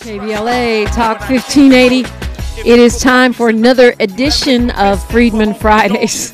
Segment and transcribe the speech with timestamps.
[0.00, 2.04] KBLA Talk 1580.
[2.66, 6.32] It is time for another edition of Freedmen Fridays.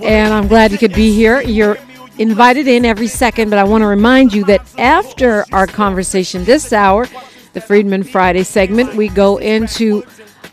[0.00, 1.42] And I'm glad you could be here.
[1.42, 1.76] You're
[2.18, 6.72] invited in every second, but I want to remind you that after our conversation this
[6.72, 7.06] hour,
[7.52, 10.04] the Freedmen Friday segment, we go into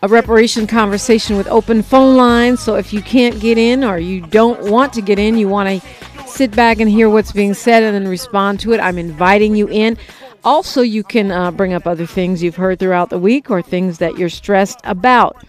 [0.02, 2.60] a reparation conversation with open phone lines.
[2.60, 5.82] So if you can't get in or you don't want to get in, you want
[5.82, 9.56] to sit back and hear what's being said and then respond to it, I'm inviting
[9.56, 9.98] you in.
[10.44, 13.98] Also, you can uh, bring up other things you've heard throughout the week or things
[13.98, 15.44] that you're stressed about.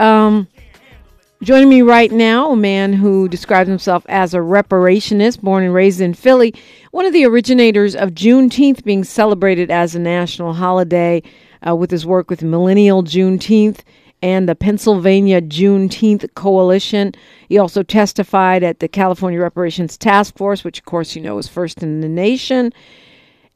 [0.00, 0.48] Um,
[1.42, 6.00] joining me right now, a man who describes himself as a reparationist, born and raised
[6.00, 6.54] in Philly,
[6.90, 11.22] one of the originators of Juneteenth being celebrated as a national holiday
[11.66, 13.80] uh, with his work with Millennial Juneteenth
[14.22, 17.12] and the Pennsylvania Juneteenth Coalition.
[17.48, 21.48] He also testified at the California Reparations Task Force, which, of course, you know is
[21.48, 22.72] first in the nation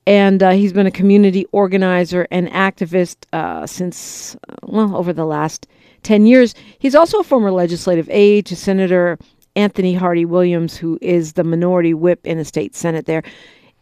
[0.07, 5.27] and uh, he's been a community organizer and activist uh, since, uh, well, over the
[5.27, 5.67] last
[6.03, 6.55] 10 years.
[6.79, 9.19] He's also a former legislative aide to Senator
[9.57, 13.23] Anthony Hardy Williams, who is the minority whip in the state Senate there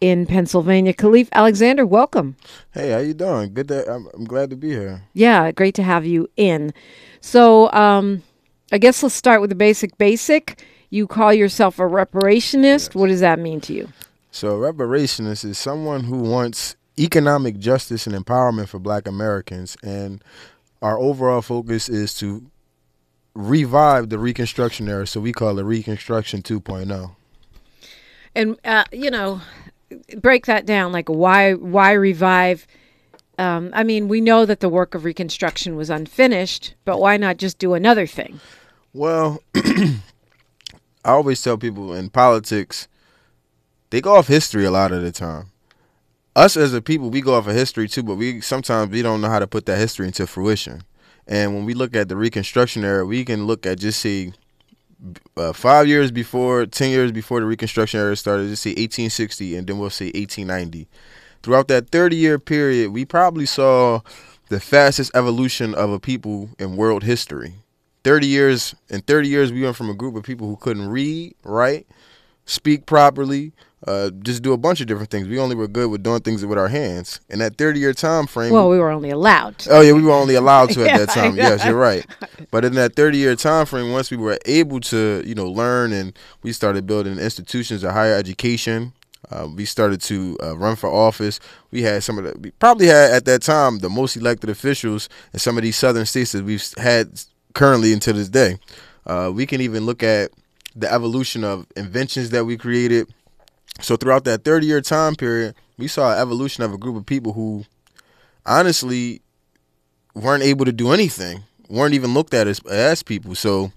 [0.00, 0.94] in Pennsylvania.
[0.94, 2.36] Khaleef Alexander, welcome.
[2.72, 3.52] Hey, how you doing?
[3.52, 3.68] Good.
[3.68, 5.02] To, I'm, I'm glad to be here.
[5.12, 6.72] Yeah, great to have you in.
[7.20, 8.22] So, um,
[8.70, 10.62] I guess let's start with the basic basic.
[10.90, 12.62] You call yourself a reparationist.
[12.88, 12.94] Yes.
[12.94, 13.88] What does that mean to you?
[14.30, 19.76] So, a reparationist is someone who wants economic justice and empowerment for black Americans.
[19.82, 20.22] And
[20.82, 22.50] our overall focus is to
[23.34, 25.06] revive the Reconstruction era.
[25.06, 27.14] So, we call it Reconstruction 2.0.
[28.34, 29.40] And, uh, you know,
[30.18, 30.92] break that down.
[30.92, 32.66] Like, why, why revive?
[33.38, 37.38] Um, I mean, we know that the work of Reconstruction was unfinished, but why not
[37.38, 38.40] just do another thing?
[38.92, 40.00] Well, I
[41.04, 42.88] always tell people in politics,
[43.90, 45.50] they go off history a lot of the time.
[46.36, 49.20] Us as a people, we go off of history too, but we sometimes we don't
[49.20, 50.82] know how to put that history into fruition.
[51.26, 54.32] And when we look at the Reconstruction era, we can look at just see
[55.36, 59.66] uh, five years before, ten years before the Reconstruction era started, just see 1860, and
[59.66, 60.88] then we'll see 1890.
[61.42, 64.00] Throughout that 30 year period, we probably saw
[64.48, 67.54] the fastest evolution of a people in world history.
[68.04, 71.34] 30 years, in 30 years, we went from a group of people who couldn't read,
[71.44, 71.86] write,
[72.46, 73.52] speak properly,
[73.86, 75.28] uh, just do a bunch of different things.
[75.28, 77.20] We only were good with doing things with our hands.
[77.28, 78.52] In that 30 year time frame.
[78.52, 79.58] Well, we were only allowed.
[79.58, 79.70] To.
[79.70, 81.36] Oh, yeah, we were only allowed to at yeah, that time.
[81.36, 82.04] Yes, you're right.
[82.50, 85.92] But in that 30 year time frame, once we were able to, you know, learn
[85.92, 88.92] and we started building institutions of higher education,
[89.30, 91.38] uh, we started to uh, run for office.
[91.70, 95.08] We had some of the, we probably had at that time the most elected officials
[95.32, 97.22] in some of these southern states that we've had
[97.54, 98.58] currently until this day.
[99.06, 100.30] Uh, we can even look at
[100.76, 103.12] the evolution of inventions that we created
[103.80, 107.06] so throughout that 30 year time period, we saw an evolution of a group of
[107.06, 107.64] people who
[108.44, 109.22] honestly
[110.14, 113.34] weren't able to do anything, weren't even looked at as, as people.
[113.34, 113.72] So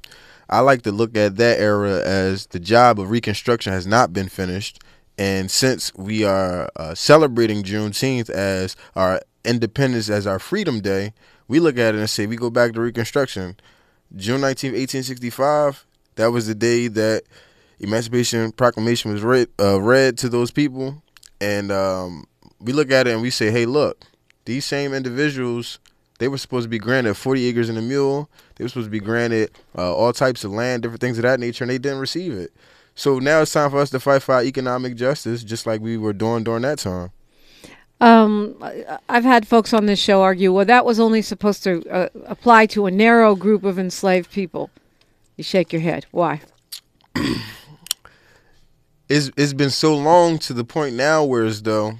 [0.49, 4.29] I like to look at that era as the job of Reconstruction has not been
[4.29, 4.81] finished.
[5.17, 11.13] And since we are uh, celebrating Juneteenth as our independence, as our Freedom Day,
[11.47, 13.57] we look at it and say we go back to Reconstruction.
[14.15, 15.85] June 19, 1865,
[16.15, 17.23] that was the day that
[17.81, 21.01] Emancipation Proclamation was read uh, read to those people,
[21.41, 22.25] and um,
[22.59, 24.05] we look at it and we say, hey, look,
[24.45, 25.79] these same individuals.
[26.19, 28.29] They were supposed to be granted 40 acres and a mule.
[28.55, 31.39] They were supposed to be granted uh, all types of land, different things of that
[31.39, 32.53] nature, and they didn't receive it.
[32.93, 36.13] So now it's time for us to fight for economic justice, just like we were
[36.13, 37.09] doing during that time.
[37.99, 38.55] Um,
[39.09, 42.67] I've had folks on this show argue, well, that was only supposed to uh, apply
[42.67, 44.69] to a narrow group of enslaved people.
[45.37, 46.05] You shake your head.
[46.11, 46.41] Why?
[49.11, 51.93] it's it's been so long to the point now where as though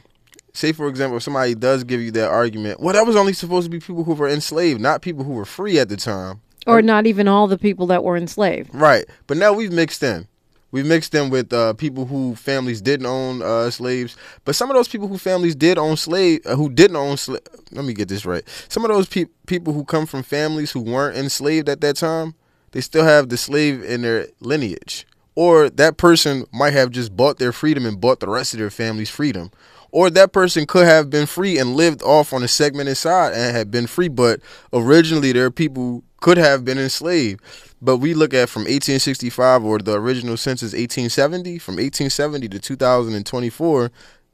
[0.54, 3.66] say for example if somebody does give you that argument well that was only supposed
[3.66, 6.42] to be people who were enslaved not people who were free at the time.
[6.68, 8.70] Or not even all the people that were enslaved.
[8.72, 9.06] Right.
[9.26, 10.28] But now we've mixed in.
[10.70, 14.16] We've mixed in with uh, people who families didn't own uh, slaves.
[14.46, 17.42] But some of those people who families did own slave uh, who didn't own slave
[17.72, 18.44] let me get this right.
[18.70, 22.36] Some of those pe- people who come from families who weren't enslaved at that time
[22.72, 25.06] they still have the slave in their lineage
[25.36, 28.70] or that person might have just bought their freedom and bought the rest of their
[28.70, 29.52] family's freedom.
[29.92, 33.56] Or that person could have been free and lived off on a segmented side and
[33.56, 34.40] had been free, but
[34.72, 37.42] originally their people could have been enslaved.
[37.82, 43.92] But we look at from 1865 or the original census 1870, from 1870 to 2024,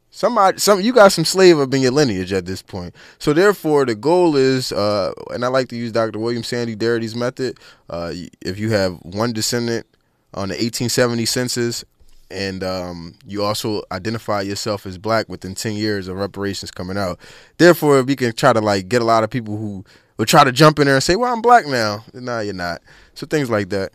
[0.10, 3.86] somebody some you got some slave up in your lineage at this point so therefore
[3.86, 7.60] the goal is uh, and i like to use dr william sandy Darity's method
[7.90, 9.86] uh, if you have one descendant
[10.34, 11.86] on the 1870 census
[12.30, 17.20] and um, you also identify yourself as black within 10 years of reparations coming out.
[17.58, 19.86] Therefore, we can try to like get a lot of people who
[20.18, 22.82] will try to jump in there and say, "Well, I'm black now." No, you're not.
[23.14, 23.92] So things like that.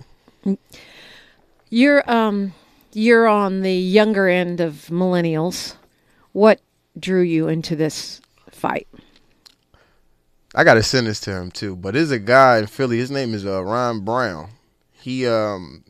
[1.69, 2.55] You're um
[2.93, 5.75] you're on the younger end of millennials.
[6.33, 6.61] What
[6.99, 8.21] drew you into this
[8.51, 8.89] fight?
[10.55, 11.77] I got to send this to him too.
[11.77, 12.99] But there's a guy in Philly.
[12.99, 14.51] His name is uh, Ron Brown.
[14.93, 15.82] He um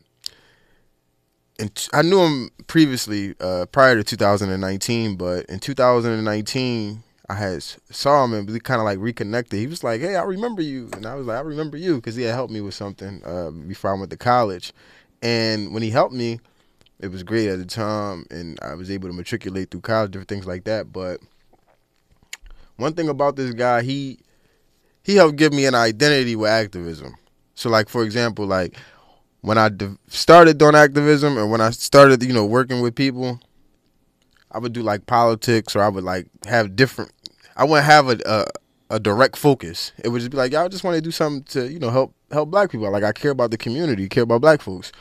[1.92, 8.34] I knew him previously uh, prior to 2019, but in 2019 I had saw him
[8.34, 9.58] and we kind of like reconnected.
[9.58, 12.16] He was like, "Hey, I remember you," and I was like, "I remember you" because
[12.16, 14.72] he had helped me with something uh, before I went to college.
[15.22, 16.40] And when he helped me,
[16.98, 20.28] it was great at the time, and I was able to matriculate through college, different
[20.28, 20.92] things like that.
[20.92, 21.20] But
[22.76, 24.18] one thing about this guy, he
[25.02, 27.14] he helped give me an identity with activism.
[27.54, 28.76] So, like for example, like
[29.42, 29.70] when I
[30.08, 33.40] started doing activism and when I started, you know, working with people,
[34.50, 37.12] I would do like politics or I would like have different.
[37.56, 39.92] I wouldn't have a a, a direct focus.
[40.02, 42.14] It would just be like, I just want to do something to you know help
[42.30, 42.90] help black people.
[42.90, 44.92] Like I care about the community, care about black folks.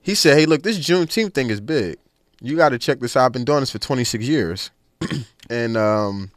[0.00, 1.98] He said, "Hey, look, this Juneteenth thing is big.
[2.40, 3.26] You got to check this out.
[3.26, 4.70] I've been doing this for 26 years."
[5.50, 6.30] and um,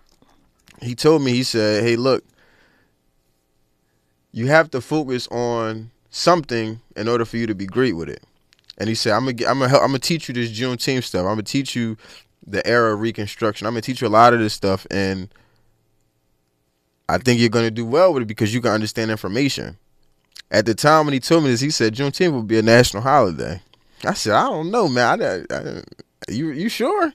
[0.82, 2.26] he told me, he said, "Hey, look,
[4.34, 8.24] you have to focus on something in order for you to be great with it."
[8.78, 11.22] And he said, "I'm gonna, I'm gonna, I'm gonna teach you this Juneteenth stuff.
[11.22, 11.98] I'm gonna teach you
[12.46, 13.68] the era of Reconstruction.
[13.68, 15.30] I'm gonna teach you a lot of this stuff, and
[17.08, 19.78] I think you're gonna do well with it because you can understand information."
[20.52, 23.04] At the time when he told me this, he said Juneteenth would be a national
[23.04, 23.62] holiday.
[24.04, 25.22] I said, I don't know, man.
[25.22, 25.82] I, I,
[26.28, 27.14] you you sure?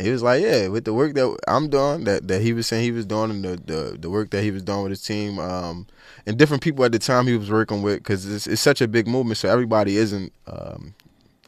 [0.00, 2.84] He was like, yeah, with the work that I'm doing, that, that he was saying
[2.84, 5.38] he was doing, and the, the, the work that he was doing with his team,
[5.38, 5.86] um,
[6.26, 8.88] and different people at the time he was working with, because it's, it's such a
[8.88, 10.94] big movement, so everybody isn't, um,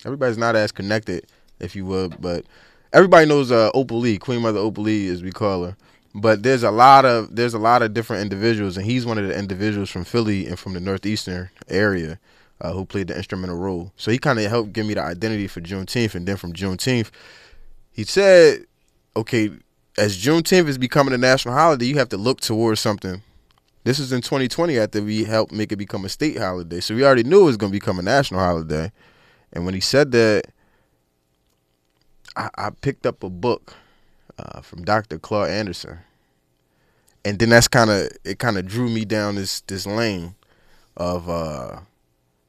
[0.05, 1.27] everybody's not as connected,
[1.61, 2.45] if you would, but
[2.93, 5.77] everybody knows uh, Opal Lee, Queen Mother Opal Lee, as we call her.
[6.15, 9.27] But there's a lot of there's a lot of different individuals, and he's one of
[9.27, 12.19] the individuals from Philly and from the northeastern area
[12.61, 13.93] uh, who played the instrumental role.
[13.97, 17.11] So he kind of helped give me the identity for Juneteenth, and then from Juneteenth,
[17.93, 18.67] he said,
[19.17, 19.50] "Okay,
[19.97, 23.23] as Juneteenth is becoming a national holiday, you have to look towards something."
[23.85, 27.05] This is in 2020 after we helped make it become a state holiday, so we
[27.05, 28.93] already knew it was going to become a national holiday.
[29.53, 30.44] And when he said that,
[32.37, 33.75] I, I picked up a book
[34.39, 35.19] uh, from Dr.
[35.19, 35.99] Claude Anderson,
[37.25, 38.39] and then that's kind of it.
[38.39, 40.37] Kind of drew me down this this lane
[40.97, 41.81] of uh,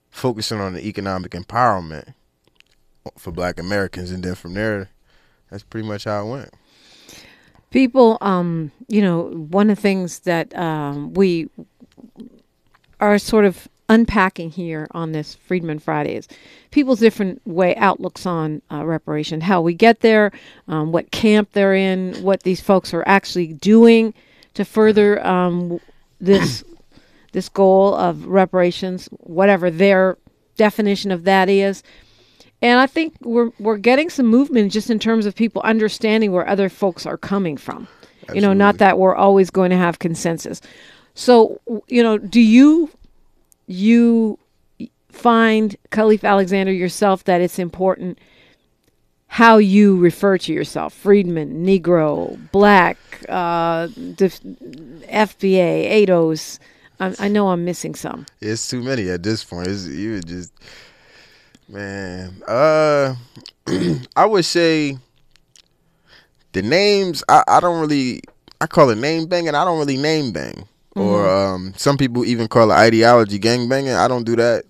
[0.09, 2.13] focusing on the economic empowerment
[3.17, 4.89] for Black Americans, and then from there,
[5.53, 6.49] that's pretty much how it went.
[7.69, 11.47] People, um, you know, one of the things that um, we
[12.99, 16.27] are sort of unpacking here on this Freedmen Friday is
[16.71, 20.31] people's different way outlooks on uh, reparation, how we get there,
[20.67, 24.11] um, what camp they're in, what these folks are actually doing
[24.55, 25.79] to further um,
[26.19, 26.63] this
[27.31, 30.17] this goal of reparations, whatever their
[30.57, 31.83] definition of that is.
[32.63, 36.47] And I think we're we're getting some movement just in terms of people understanding where
[36.47, 37.89] other folks are coming from.
[38.21, 38.35] Absolutely.
[38.35, 40.61] You know, not that we're always going to have consensus.
[41.13, 42.89] So, you know, do you
[43.67, 44.39] you
[45.09, 48.17] find Khaleef Alexander yourself that it's important
[49.27, 52.97] how you refer to yourself freedman negro black
[53.29, 56.59] uh, def- fba ADOS
[56.99, 60.53] I, I, know i'm missing some it's too many at this point it's, you just
[61.69, 63.15] man uh
[64.15, 64.97] i would say
[66.51, 68.21] the names I, I don't really
[68.61, 71.07] i call it name banging i don't really name bang mm-hmm.
[71.07, 73.93] or um, some people even call it ideology gang banging.
[73.93, 74.65] I don't do that.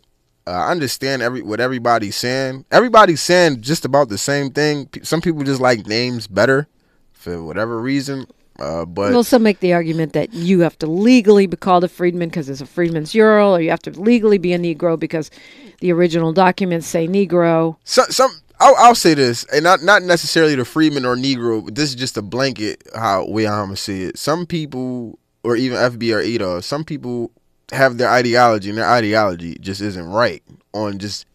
[0.46, 2.66] Uh, I understand every what everybody's saying.
[2.72, 4.90] Everybody's saying just about the same thing.
[5.04, 6.68] Some people just like names better
[7.12, 8.28] for whatever reason.
[8.60, 11.88] Uh, but well, some make the argument that you have to legally be called a
[11.88, 15.32] freedman because it's a freedman's ural, or you have to legally be a Negro because
[15.80, 17.78] the original documents say Negro.
[17.84, 21.66] So, some I'll, I'll, say this, and not not necessarily the freedman or Negro.
[21.66, 24.18] But this is just a blanket how way I'm see it.
[24.20, 27.32] Some people or even FB or some people
[27.72, 30.44] have their ideology and their ideology just isn't right
[30.74, 31.26] on just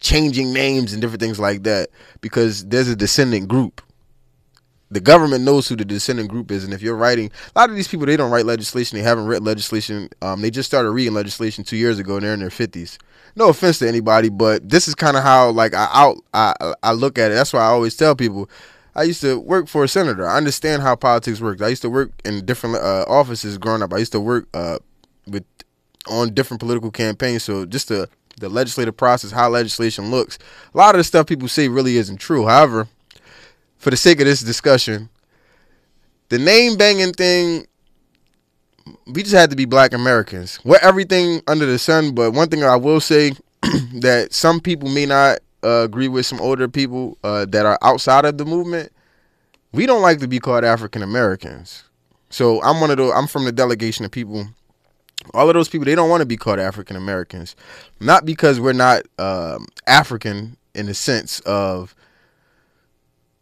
[0.00, 1.88] changing names and different things like that
[2.20, 3.82] because there's a descendant group.
[4.90, 7.76] The government knows who the descendant group is, and if you're writing, a lot of
[7.76, 8.96] these people they don't write legislation.
[8.96, 10.08] They haven't written legislation.
[10.22, 12.98] Um, they just started reading legislation two years ago, and they're in their fifties.
[13.34, 16.92] No offense to anybody, but this is kind of how like I out I I
[16.92, 17.34] look at it.
[17.34, 18.48] That's why I always tell people
[18.96, 20.26] I used to work for a senator.
[20.26, 21.60] I understand how politics works.
[21.60, 23.92] I used to work in different uh, offices growing up.
[23.92, 24.78] I used to work uh,
[25.26, 25.44] with
[26.08, 27.42] on different political campaigns.
[27.42, 30.38] So just to the legislative process, how legislation looks.
[30.74, 32.46] A lot of the stuff people say really isn't true.
[32.46, 32.88] However,
[33.86, 35.08] for the sake of this discussion,
[36.28, 37.64] the name banging thing,
[39.06, 40.58] we just had to be black Americans.
[40.64, 43.30] We're everything under the sun, but one thing I will say
[44.00, 48.24] that some people may not uh, agree with some older people uh, that are outside
[48.24, 48.90] of the movement.
[49.70, 51.84] We don't like to be called African Americans.
[52.28, 54.48] So I'm one of the I'm from the delegation of people.
[55.32, 57.54] All of those people they don't want to be called African Americans,
[58.00, 61.94] not because we're not um, African in the sense of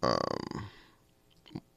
[0.04, 0.64] um,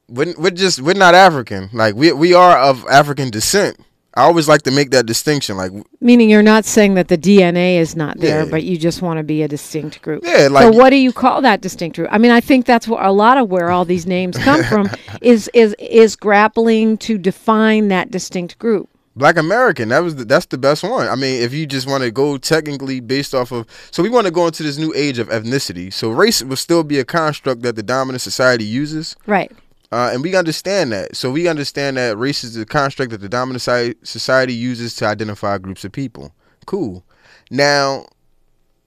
[0.10, 1.69] we're, we're just we're not African.
[1.74, 3.77] Like we we are of African descent.
[4.13, 5.57] I always like to make that distinction.
[5.57, 8.50] Like meaning you're not saying that the DNA is not there, Yeah.
[8.50, 10.24] but you just want to be a distinct group.
[10.25, 12.10] Yeah, so like- what do you call that distinct group?
[12.12, 14.89] I mean, I think that's what a lot of where all these names come from
[15.22, 18.89] is is is grappling to define that distinct group.
[19.17, 21.07] Black American, that was the, that's the best one.
[21.07, 24.25] I mean, if you just want to go technically based off of, so we want
[24.27, 25.91] to go into this new age of ethnicity.
[25.91, 29.51] So race will still be a construct that the dominant society uses, Right.
[29.91, 31.15] uh, and we understand that.
[31.15, 35.05] So we understand that race is the construct that the dominant soci- society uses to
[35.05, 36.31] identify groups of people.
[36.67, 37.03] Cool.
[37.50, 38.05] Now,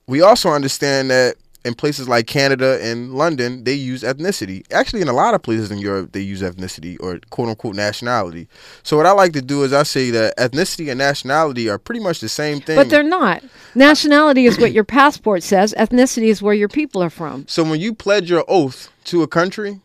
[0.07, 4.65] we also understand that in places like Canada and London, they use ethnicity.
[4.73, 8.49] Actually, in a lot of places in Europe, they use ethnicity or quote unquote nationality.
[8.83, 12.01] So what I like to do is I say that ethnicity and nationality are pretty
[12.01, 12.77] much the same thing.
[12.77, 13.43] But they're not.
[13.75, 15.75] Nationality is what your passport says.
[15.77, 17.47] Ethnicity is where your people are from.
[17.47, 19.81] So when you pledge your oath to a country,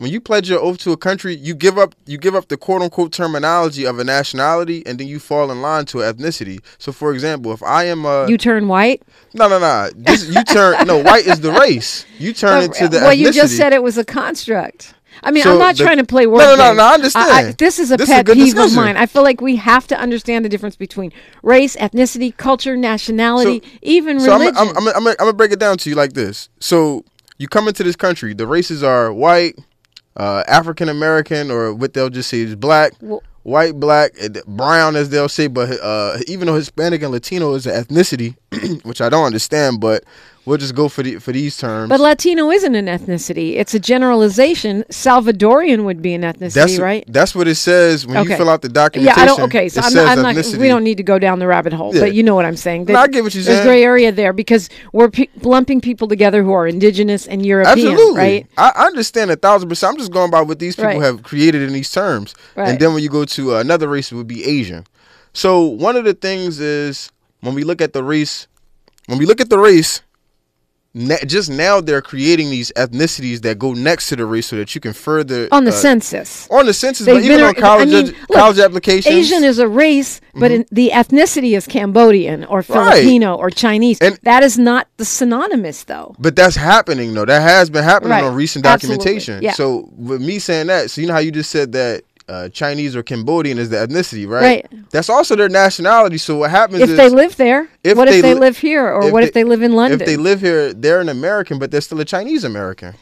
[0.00, 2.56] when you pledge your oath to a country, you give up you give up the
[2.56, 6.60] quote unquote terminology of a nationality, and then you fall in line to an ethnicity.
[6.78, 9.02] So, for example, if I am a You turn white.
[9.34, 12.06] no no no, this, you turn no white is the race.
[12.18, 13.18] You turn into the well, ethnicity.
[13.18, 14.94] you just said it was a construct.
[15.22, 16.44] I mean, So I'm not the- trying to play No, words.
[16.46, 17.58] no, no, no, I understand.
[17.58, 18.96] this is a This is a pet peeve of mine.
[18.96, 24.18] I feel like we have to understand the difference between race, ethnicity, culture, nationality, even
[24.18, 24.56] So I'm religion.
[24.78, 26.48] I'm I'm I'm gonna break it down to you like this.
[26.58, 27.04] So
[27.36, 29.58] you come into this country, the races are white,
[30.16, 34.12] uh, African American, or what they'll just say is black, Well- white, black,
[34.46, 35.46] brown as they'll say.
[35.46, 38.36] But uh, even though Hispanic and Latino is an ethnicity,
[38.84, 40.04] which I don't understand, but
[40.46, 41.88] we'll just go for the for these terms.
[41.88, 43.56] but Latino isn't an ethnicity.
[43.56, 44.84] It's a generalization.
[44.90, 47.04] Salvadorian would be an ethnicity, that's right?
[47.08, 48.30] that's what it says when Okay.
[48.30, 49.14] you fill out the Yeah.
[49.16, 49.40] I don't.
[49.42, 50.46] Okay, so it I'm says not, I'm not.
[50.58, 52.00] We don't need to go down the rabbit hole, Yeah.
[52.00, 52.86] but you know what I'm saying.
[52.88, 56.42] No, I get what you're There's gray area there because we're pe- lumping people together
[56.42, 58.18] who are indigenous and European, Absolutely.
[58.18, 58.46] right?
[58.58, 59.92] I I understand a thousand percent.
[59.92, 61.02] I'm just going by what these people Right.
[61.02, 62.34] have created in these terms.
[62.56, 62.68] Right.
[62.68, 64.84] And then when you go to uh, another race, it would be Asian.
[65.32, 68.46] So one of the things is when we look at the race,
[69.06, 70.02] when we look at the race,
[70.94, 74.74] na- just now they're creating these ethnicities that go next to the race so that
[74.74, 76.48] you can further On the uh, census.
[76.50, 79.14] on the census, They've but even on college I mean, look, college applications.
[79.14, 83.98] Asian is a race, but in, the ethnicity is Cambodian or Filipino or Chinese.
[84.00, 86.14] And- that is not the synonymous, though.
[86.18, 87.24] But that's happening though.
[87.24, 88.24] That has been happening Right.
[88.24, 88.96] on recent Absolutely.
[88.98, 89.42] documentation.
[89.42, 89.52] Yeah.
[89.52, 92.94] So with me saying that, so you know how you just said that uh, Chinese
[92.96, 94.42] or Cambodian is the ethnicity, right?
[94.72, 94.90] Right.
[94.90, 96.16] That's also their nationality.
[96.18, 98.58] So what happens If is they live there, if what they if they li- live
[98.58, 100.00] here, or if what they- if they live in London?
[100.00, 102.94] if they live here, they're an American, but they're still a Chinese American.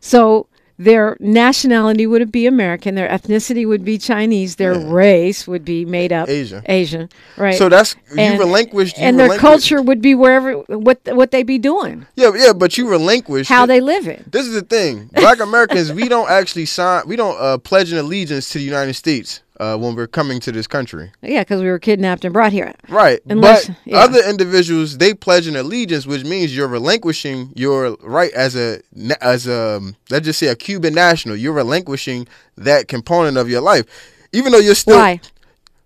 [0.00, 0.46] so
[0.84, 6.12] their nationality would be American, their ethnicity would be Chinese, their race would be made
[6.12, 6.62] up Asian.
[6.66, 7.54] Asian, right?
[7.54, 8.96] So that's And- you relinquished.
[8.98, 10.52] You and their relinquished- culture would be wherever
[10.88, 13.66] what what they be doing, Yeah, yeah, but you relinquish how it.
[13.68, 14.24] they live in.
[14.30, 15.10] This is the thing.
[15.14, 17.02] Black Americans, we don't actually sign.
[17.06, 20.50] We don't uh, pledge an allegiance to the United States uh, when we're coming to
[20.50, 21.12] this country.
[21.22, 22.74] Yeah, because we were kidnapped and brought here.
[22.88, 23.20] Right.
[23.28, 23.98] Unless- but yeah.
[23.98, 28.80] other individuals they pledge an allegiance, which means you're relinquishing your right as a
[29.20, 31.36] as a um, let's just say a Cuban national.
[31.36, 32.26] You're relinquishing
[32.56, 33.84] that component of your life,
[34.32, 35.20] even though you're still Why?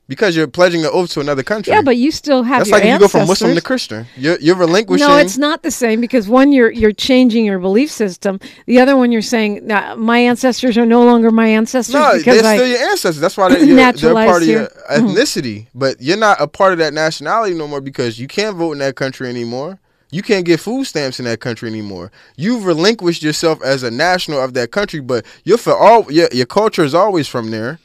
[0.09, 1.73] Because you're pledging an oath to another country.
[1.73, 3.61] Yeah, but you still have that's like if you go from Muslim to.
[3.61, 4.07] Christian.
[4.17, 5.07] You're you're relinquishing.
[5.07, 8.39] No, it's not the same because one you're you're changing your belief system.
[8.67, 12.45] The other one you're saying nah, my ancestors are no longer my ancestors No, they're
[12.45, 13.21] I still your ancestors.
[13.21, 14.67] That's why they're, they're part of your.
[14.67, 15.07] Mm-hmm.
[15.07, 15.67] ethnicity.
[15.75, 18.79] But you're not a part of that nationality no more because you can't vote in
[18.79, 19.79] that country anymore.
[20.11, 22.13] You can't get food stamps in that country anymore.
[22.37, 26.47] You've relinquished yourself as a national of that country, but you're for all your your
[26.47, 27.81] culture is always from there.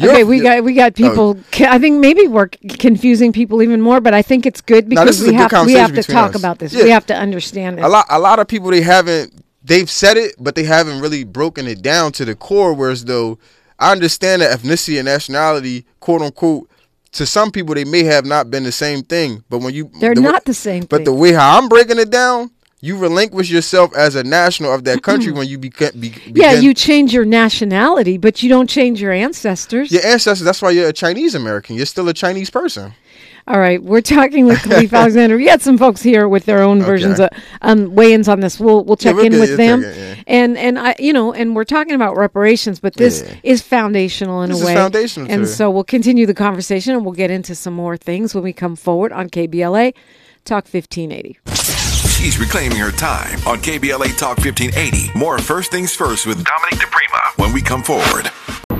[0.00, 1.38] You're- Okay, we got we got people.
[1.60, 5.34] I think maybe we're confusing people even more, but I think it's good because we
[5.34, 6.36] have we have to talk us.
[6.40, 6.72] about this.
[6.72, 6.84] Yeah.
[6.84, 7.84] We have to understand it.
[7.84, 11.24] a lot a lot of people they haven't they've said it but they haven't really
[11.24, 13.38] broken it down to the core whereas though
[13.78, 16.70] i understand that ethnicity and nationality quote unquote
[17.12, 20.14] to some people they may have not been the same thing but when you They're
[20.14, 21.04] the way- not the same but thing.
[21.04, 22.50] the way how i'm breaking it down
[22.80, 25.90] you relinquish yourself as a national of that country when you become.
[25.98, 29.92] be, yeah, you change your nationality, but you don't change your ancestors.
[29.92, 32.92] your ancestors that's why you're a chinese american you're still a chinese person
[33.46, 35.36] All right, we're talking with Khaleef Alexander.
[35.36, 37.30] We had some folks here with their own versions of
[37.62, 38.60] um, weigh-ins on this.
[38.60, 40.16] We'll we'll check yeah, in with them, yeah.
[40.26, 43.34] and and I you know, and we're talking about reparations, but this yeah.
[43.42, 44.74] is foundational in this a way.
[44.74, 48.44] foundational, and so we'll continue the conversation, and we'll get into some more things when
[48.44, 49.94] we come forward on KBLA
[50.44, 51.69] Talk 1580.
[52.20, 55.18] She's reclaiming her time on KBLA Talk 1580.
[55.18, 58.30] More First Things First with Dominique DiPrima when we come forward.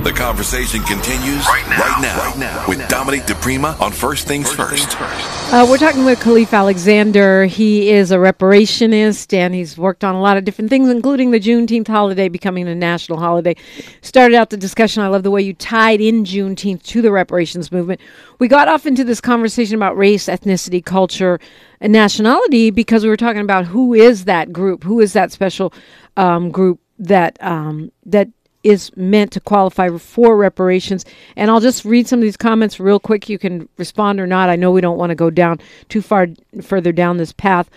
[0.02, 4.50] The conversation continues right now, right now, right now with Dominique DiPrima on First Things
[4.50, 4.96] First.
[4.98, 7.44] Uh, we're talking with Khaleef Alexander.
[7.44, 11.38] He is a reparationist and he's worked on a lot of different things, including the
[11.38, 13.54] Juneteenth holiday becoming a national holiday.
[14.00, 15.02] Started out the discussion.
[15.02, 18.00] I love the way you tied in Juneteenth to the reparations movement.
[18.38, 21.38] We got off into this conversation about race, ethnicity, culture,
[21.78, 25.74] and nationality because we were talking about who is that group, who is that special
[26.16, 28.28] um, group that um, that
[28.62, 31.04] is meant to qualify for reparations.
[31.36, 33.28] And I'll just read some of these comments real quick.
[33.28, 34.50] You can respond or not.
[34.50, 36.28] I know we don't want to go down too far
[36.62, 37.70] further down this path.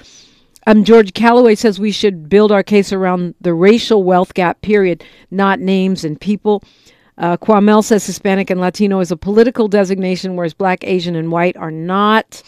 [0.66, 5.04] Um, George Calloway says we should build our case around the racial wealth gap, period,
[5.30, 6.64] not names and people.
[7.18, 11.58] Uh, Quamel says Hispanic and Latino is a political designation, whereas Black, Asian, and White
[11.58, 12.42] are not.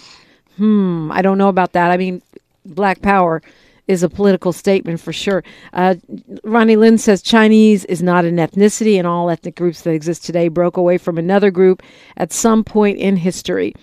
[0.58, 1.92] Hmm, I don't know about that.
[1.92, 2.22] I mean,
[2.66, 3.42] Black Power
[3.88, 5.44] is a political statement for sure.
[5.74, 5.96] Uh,
[6.44, 10.48] Ronnie Lynn says Chinese is not an ethnicity, and all ethnic groups that exist today
[10.48, 11.84] broke away from another group
[12.18, 13.74] at some point in history.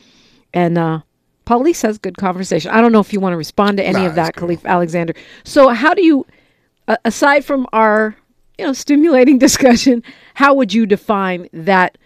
[0.53, 1.01] And uh,
[1.47, 2.71] Paulie says good conversation.
[2.71, 5.15] I don't know if you want to respond to any nah, of that, Khaleef Alexander.
[5.45, 6.27] So, how do you,
[6.89, 8.17] uh, aside from our
[8.59, 10.03] you know stimulating discussion,
[10.35, 11.97] how would you define that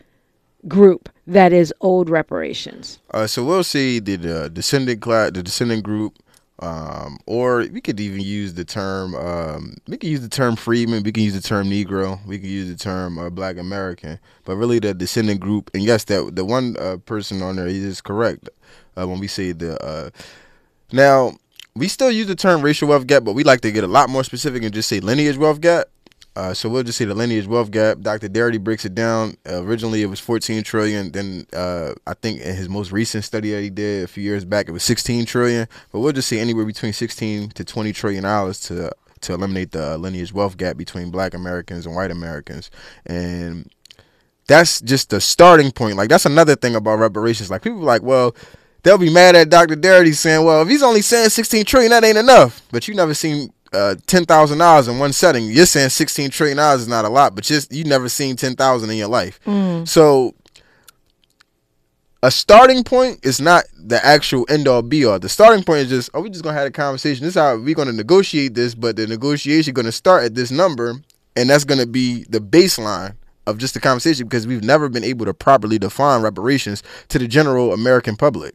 [0.68, 2.98] group that is owed reparations?
[3.12, 6.18] Uh, so we'll see the uh, descendant class, the descendant group
[6.60, 9.14] um, or we could even use the term.
[9.14, 11.02] Um, we could use the term freedman.
[11.02, 12.24] We can use the term Negro.
[12.26, 14.18] We can use the term uh, Black American.
[14.44, 15.70] But really, the descendant group.
[15.74, 18.48] And yes, that the one uh, person on there is correct
[18.96, 19.82] uh, when we say the.
[19.82, 20.10] Uh,
[20.92, 21.32] now
[21.74, 24.08] we still use the term racial wealth gap, but we like to get a lot
[24.08, 25.88] more specific and just say lineage wealth gap.
[26.36, 27.98] Uh, so we'll just see the lineage wealth gap.
[28.00, 28.28] Dr.
[28.28, 29.38] Darity breaks it down.
[29.48, 31.10] Uh, originally, it was 14 trillion.
[31.10, 34.44] Then uh, I think in his most recent study that he did a few years
[34.44, 35.66] back, it was 16 trillion.
[35.90, 39.96] But we'll just see anywhere between 16 to 20 trillion dollars to to eliminate the
[39.96, 42.70] lineage wealth gap between Black Americans and White Americans.
[43.06, 43.70] And
[44.46, 45.96] that's just the starting point.
[45.96, 47.50] Like that's another thing about reparations.
[47.50, 48.36] Like people like, well,
[48.82, 49.74] they'll be mad at Dr.
[49.74, 52.62] Darity saying, well, if he's only saying 16 trillion, that ain't enough.
[52.70, 55.50] But you never seen uh, ten thousand dollars in one setting.
[55.50, 58.56] You're saying sixteen trillion dollars is not a lot, but just you never seen ten
[58.56, 59.38] thousand in your life.
[59.44, 59.86] Mm.
[59.86, 60.34] So
[62.22, 65.18] a starting point is not the actual end all be all.
[65.18, 67.24] The starting point is just, oh, we just gonna have a conversation.
[67.24, 70.50] This is how we're gonna negotiate this, but the negotiation is gonna start at this
[70.50, 70.94] number,
[71.36, 73.14] and that's gonna be the baseline
[73.46, 77.28] of just the conversation because we've never been able to properly define reparations to the
[77.28, 78.54] general American public.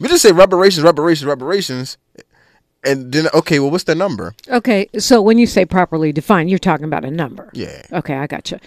[0.00, 1.98] We just say reparations, reparations, reparations,
[2.84, 4.34] and then okay, well, what's the number?
[4.48, 7.50] Okay, so when you say properly defined, you're talking about a number.
[7.52, 7.82] Yeah.
[7.92, 8.60] Okay, I got gotcha.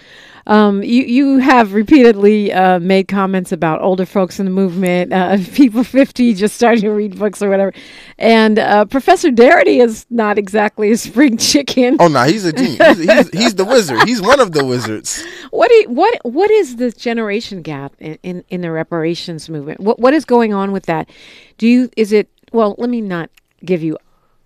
[0.47, 5.37] Um, you you have repeatedly uh, made comments about older folks in the movement, uh,
[5.53, 7.73] people 50 just starting to read books or whatever,
[8.17, 11.97] and uh, Professor Darity is not exactly a spring chicken.
[11.99, 12.97] Oh no, he's a genius.
[12.97, 14.03] He's, he's, he's, the wizard.
[14.05, 15.25] He's one of the wizards.
[15.49, 19.79] What you, what what is the generation gap in, in, in the reparations movement?
[19.79, 21.09] What what is going on with that?
[21.57, 22.75] Do you is it well?
[22.77, 23.29] Let me not
[23.63, 23.97] give you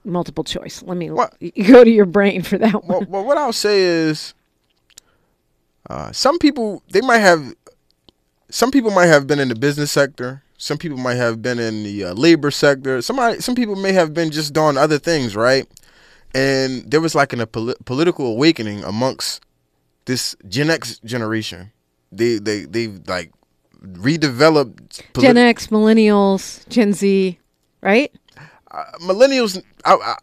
[0.04, 0.84] multiple choice.
[0.84, 1.36] Let me what,
[1.68, 2.88] go to your brain for that one.
[2.88, 4.34] Well, well what I'll say is,
[5.90, 7.54] uh, some people they might have,
[8.50, 10.44] some people might have been in the business sector.
[10.58, 13.02] Some people might have been in the uh, labor sector.
[13.02, 15.66] Somebody, some people may have been just doing other things, right?
[16.36, 19.42] And there was like an, a pol- political awakening amongst
[20.06, 21.72] this Gen X generation.
[22.12, 23.32] They they they like
[23.82, 27.40] redeveloped Gen X, millennials, Gen Z,
[27.82, 28.12] right?
[28.72, 29.62] Uh, millennials.
[29.86, 30.16] I, I,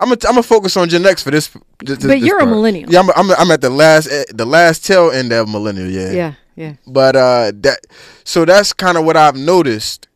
[0.00, 1.48] I'm gonna I'm focus on Gen X for this.
[1.78, 2.48] this but you're part.
[2.48, 2.90] a millennial.
[2.90, 5.88] Yeah, I'm, I'm, I'm at the last eh, the last tail end of millennial.
[5.88, 6.10] Yeah.
[6.10, 6.34] Yeah.
[6.56, 6.74] Yeah.
[6.86, 7.78] But uh, that
[8.24, 10.08] so that's kind of what I've noticed.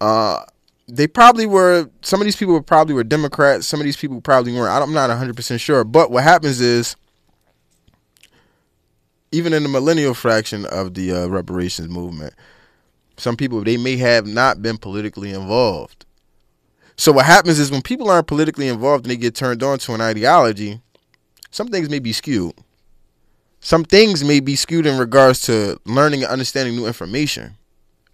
[0.00, 0.44] Uh,
[0.86, 3.66] they probably were some of these people were probably were Democrats.
[3.66, 4.70] Some of these people probably weren't.
[4.70, 5.82] I'm not 100 percent sure.
[5.84, 6.96] But what happens is,
[9.30, 12.34] even in the millennial fraction of the uh, reparations movement,
[13.16, 16.04] some people they may have not been politically involved
[17.02, 19.92] so what happens is when people aren't politically involved and they get turned on to
[19.92, 20.80] an ideology,
[21.50, 22.54] some things may be skewed.
[23.58, 27.56] Some things may be skewed in regards to learning and understanding new information,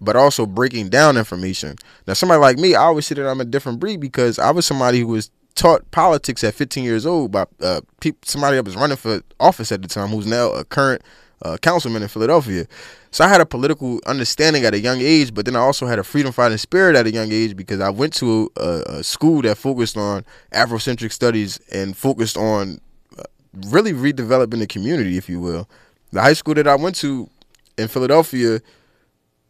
[0.00, 1.76] but also breaking down information.
[2.06, 4.64] Now, somebody like me, I always say that I'm a different breed because I was
[4.64, 7.82] somebody who was taught politics at 15 years old by uh,
[8.22, 11.02] somebody that was running for office at the time, who's now a current
[11.42, 12.64] uh, councilman in Philadelphia.
[13.10, 15.98] So I had a political understanding at a young age, but then I also had
[15.98, 19.42] a freedom fighting spirit at a young age because I went to a, a school
[19.42, 22.80] that focused on Afrocentric studies and focused on
[23.18, 23.22] uh,
[23.68, 25.68] really redeveloping the community, if you will.
[26.12, 27.30] The high school that I went to
[27.78, 28.60] in Philadelphia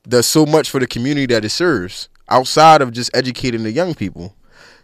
[0.06, 3.94] does so much for the community that it serves outside of just educating the young
[3.94, 4.34] people.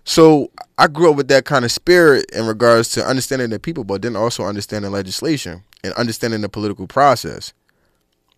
[0.04, 3.84] So I grew up with that kind of spirit in regards to understanding the people,
[3.84, 7.52] but then also understanding legislation and understanding the political process.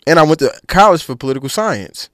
[0.07, 2.09] And I went to college for political science.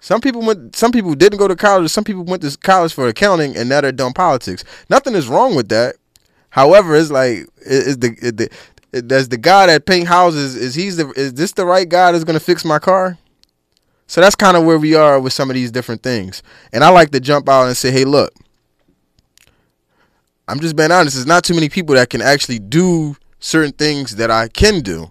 [0.00, 0.76] Some people went.
[0.76, 1.90] Some people didn't go to college.
[1.90, 4.62] Some people went to college for accounting, and now they're done politics.
[4.88, 5.96] Nothing is wrong with that.
[6.50, 8.10] However, it's like is the,
[8.92, 12.12] the does the guy that paint houses is he's the is this the right guy
[12.12, 13.18] that's gonna fix my car?
[14.06, 16.42] So that's kind of where we are with some of these different things.
[16.72, 18.32] And I like to jump out and say, hey, look,
[20.46, 21.16] I'm just being honest.
[21.16, 25.10] There's not too many people that can actually do certain things that I can do.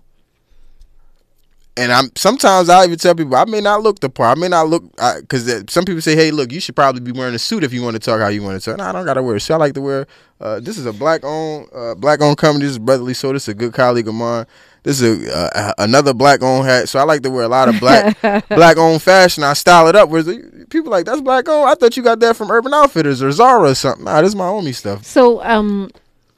[1.78, 4.38] And I'm sometimes I even tell people I may not look the part.
[4.38, 4.84] I may not look
[5.20, 7.84] because some people say, "Hey, look, you should probably be wearing a suit if you
[7.84, 9.56] want to talk how you want to talk." No, I don't gotta wear a suit.
[9.56, 10.08] I like to wear.
[10.40, 12.64] Uh, this is a black owned uh, black owned company.
[12.64, 14.46] This is Brotherly So This is a good colleague of mine.
[14.84, 16.88] This is a, uh, another black owned hat.
[16.88, 19.44] So I like to wear a lot of black black owned fashion.
[19.44, 20.10] I style it up.
[20.10, 20.28] Whereas
[20.70, 21.70] people like that's black owned.
[21.70, 24.06] I thought you got that from Urban Outfitters or Zara or something.
[24.06, 25.04] Nah, this is my only stuff.
[25.04, 25.90] So um,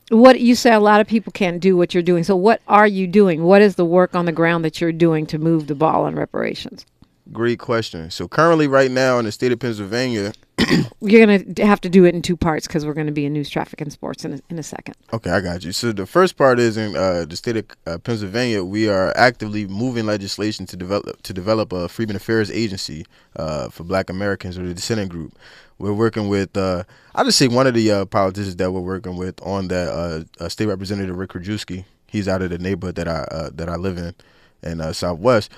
[0.09, 2.23] what you say a lot of people can't do what you're doing.
[2.23, 3.43] So what are you doing?
[3.43, 6.15] What is the work on the ground that you're doing to move the ball on
[6.15, 6.85] reparations?
[7.31, 8.09] Great question.
[8.09, 10.33] So currently, right now in the state of Pennsylvania,
[11.01, 13.25] you're going to have to do it in two parts because we're going to be
[13.25, 14.95] in news, traffic, and sports in a, in a second.
[15.13, 15.71] Okay, I got you.
[15.71, 19.67] So the first part is in uh, the state of uh, Pennsylvania, we are actively
[19.67, 24.65] moving legislation to develop to develop a Freedmen Affairs agency uh, for Black Americans or
[24.65, 25.37] the descendant group.
[25.79, 29.15] We're working with, uh, I'll just say one of the uh, politicians that we're working
[29.15, 31.85] with on that, uh, uh, State Representative Rick Krajewski.
[32.07, 34.15] He's out of the neighborhood that I that I live in,
[34.63, 35.51] in Southwest,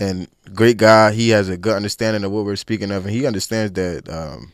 [0.00, 1.12] and great guy.
[1.12, 4.52] He has a good understanding of what we're speaking of, and he understands that, um,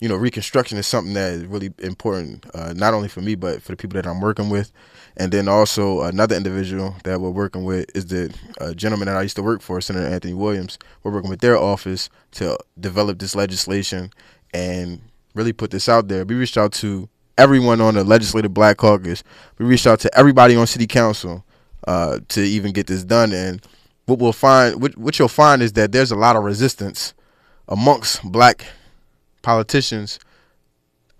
[0.00, 3.62] you know, Reconstruction is something that is really important, uh, not only for me but
[3.62, 4.72] for the people that I'm working with.
[5.16, 9.22] And then also another individual that we're working with is the uh, gentleman that I
[9.22, 10.78] used to work for, Senator Anthony Williams.
[11.02, 14.12] We're working with their office to develop this legislation
[14.54, 15.00] and
[15.34, 16.24] really put this out there.
[16.24, 19.24] We reached out to everyone on the Legislative Black Caucus.
[19.58, 21.44] We reached out to everybody on City Council
[21.88, 23.32] uh, to even get this done.
[23.32, 23.60] And
[24.08, 27.12] what we'll find, what, what you'll find, is that there's a lot of resistance
[27.68, 28.64] amongst black
[29.42, 30.18] politicians.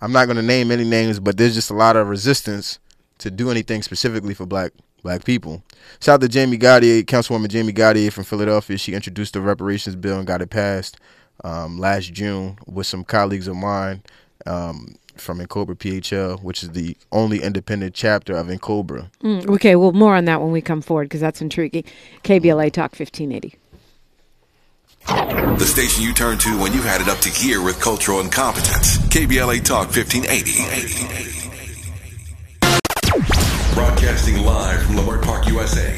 [0.00, 2.78] I'm not going to name any names, but there's just a lot of resistance
[3.18, 4.72] to do anything specifically for black
[5.02, 5.62] black people.
[6.00, 8.78] Shout out to Jamie Gauthier, Councilwoman Jamie Gauthier from Philadelphia.
[8.78, 10.98] She introduced the reparations bill and got it passed
[11.44, 14.02] um, last June with some colleagues of mine
[14.46, 19.10] um, from NCOBRA PHL, which is the only independent chapter of NCOBRA.
[19.22, 21.84] Mm, okay, well, more on that when we come forward because that's intriguing.
[22.24, 23.56] KBLA Talk 1580.
[25.58, 28.98] The station you turn to when you had it up to gear with cultural incompetence.
[29.08, 31.38] KBLA Talk 1580.
[33.74, 35.94] Broadcasting live from Leimert Park, USA.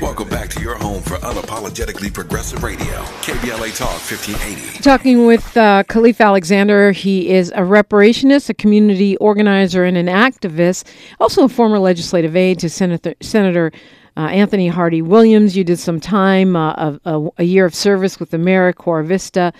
[0.00, 3.02] Welcome back to your home for unapologetically progressive radio.
[3.22, 4.78] KBLA Talk 1580.
[4.78, 6.92] Talking with uh, Khaleef Alexander.
[6.92, 10.88] He is a reparationist, a community organizer, and an activist.
[11.18, 13.72] Also a former legislative aide to Senator, Senator
[14.16, 15.56] uh, Anthony Hardy Williams.
[15.56, 19.52] You did some time, uh, a, a, year of service with the AmeriCorps Vista.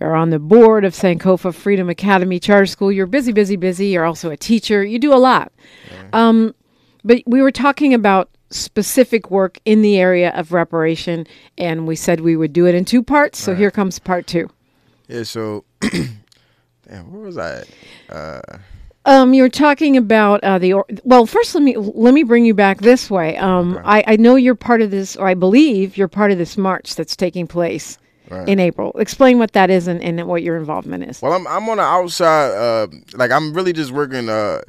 [0.00, 2.90] You're on the board of Sankofa Freedom Academy Charter School.
[2.90, 3.88] You're busy, busy, busy.
[3.88, 4.82] You're also a teacher.
[4.82, 5.52] You do a lot.
[6.14, 6.54] Um,
[7.04, 12.20] but we were talking about specific work in the area of reparation, and we said
[12.20, 13.38] we would do it in two parts.
[13.38, 13.58] So right.
[13.58, 14.50] here comes part two.
[15.08, 15.22] Yeah.
[15.24, 17.64] So, damn, where was I?
[18.08, 18.40] Uh,
[19.06, 21.24] um, you're talking about uh, the or- well.
[21.26, 23.36] First, let me let me bring you back this way.
[23.38, 23.82] Um, okay.
[23.84, 26.94] I, I know you're part of this, or I believe you're part of this march
[26.96, 28.46] that's taking place right.
[28.48, 28.92] in April.
[28.98, 31.22] Explain what that is and, and what your involvement is.
[31.22, 32.50] Well, I'm I'm on the outside.
[32.50, 34.28] Uh, like I'm really just working.
[34.28, 34.60] Uh,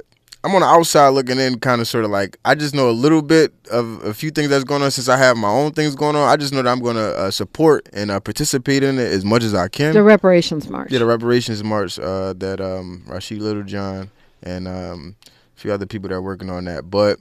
[0.44, 2.92] I'm on the outside looking in, kind of sort of like I just know a
[2.92, 5.94] little bit of a few things that's going on since I have my own things
[5.94, 6.28] going on.
[6.28, 9.24] I just know that I'm going to uh, support and uh, participate in it as
[9.24, 9.94] much as I can.
[9.94, 10.90] The reparations march.
[10.90, 14.10] Yeah, the reparations march uh, that um, Rashid Littlejohn
[14.42, 16.90] and um, a few other people that are working on that.
[16.90, 17.20] But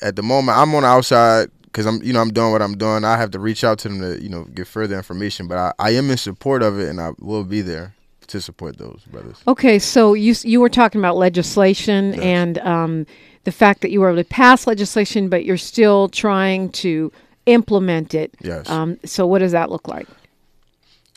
[0.00, 2.78] at the moment, I'm on the outside because I'm, you know, I'm doing what I'm
[2.78, 3.04] doing.
[3.04, 5.48] I have to reach out to them to, you know, get further information.
[5.48, 7.94] But I, I am in support of it, and I will be there
[8.30, 9.36] to support those brothers.
[9.46, 12.22] Okay, so you you were talking about legislation yes.
[12.22, 13.06] and um,
[13.44, 17.12] the fact that you were able to pass legislation, but you're still trying to
[17.46, 18.34] implement it.
[18.40, 18.68] Yes.
[18.68, 20.06] Um, so what does that look like?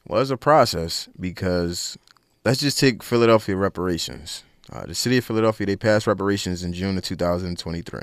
[0.07, 1.97] Well, it's a process because
[2.43, 4.43] let's just take Philadelphia reparations.
[4.71, 8.01] Uh, the city of Philadelphia they passed reparations in June of 2023.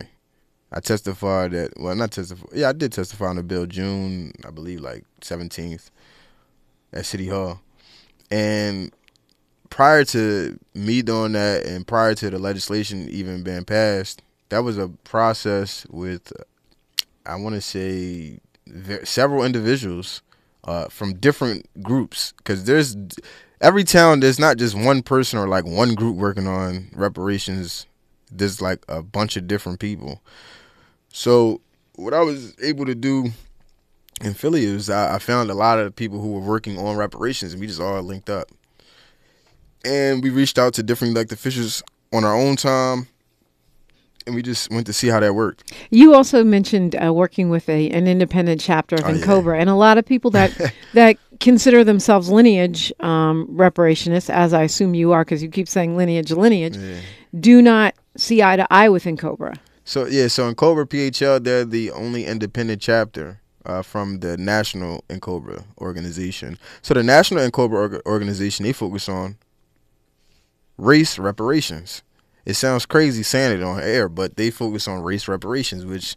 [0.72, 2.46] I testified that well, not testify.
[2.54, 5.90] Yeah, I did testify on the bill June, I believe, like seventeenth,
[6.92, 7.60] at City Hall,
[8.30, 8.92] and
[9.70, 14.76] prior to me doing that, and prior to the legislation even being passed, that was
[14.76, 16.32] a process with,
[17.24, 18.40] I want to say,
[19.04, 20.22] several individuals
[20.64, 22.96] uh, from different groups, because there's
[23.60, 24.20] every town.
[24.20, 27.86] There's not just one person or like one group working on reparations.
[28.30, 30.20] There's like a bunch of different people.
[31.12, 31.60] So
[31.94, 33.30] what I was able to do
[34.20, 37.52] in Philly is I, I found a lot of people who were working on reparations,
[37.52, 38.50] and we just all linked up.
[39.84, 43.08] And we reached out to different elected officials on our own time,
[44.26, 45.72] and we just went to see how that worked.
[45.90, 49.60] You also mentioned uh, working with a an independent chapter of oh, NCOBRA, yeah.
[49.60, 54.94] and a lot of people that that consider themselves lineage um, reparationists, as I assume
[54.94, 57.00] you are, because you keep saying lineage, lineage, yeah.
[57.38, 59.56] do not see eye to eye with NCOBRA.
[59.84, 65.64] So yeah, so NCOBRA PHL, they're the only independent chapter uh, from the National NCOBRA
[65.78, 66.58] organization.
[66.82, 69.36] So the National NCOBRA org- organization, they focus on
[70.80, 72.02] race reparations.
[72.44, 76.16] It sounds crazy saying it on air, but they focus on race reparations, which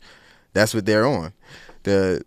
[0.54, 1.34] that's what they're on.
[1.84, 2.24] The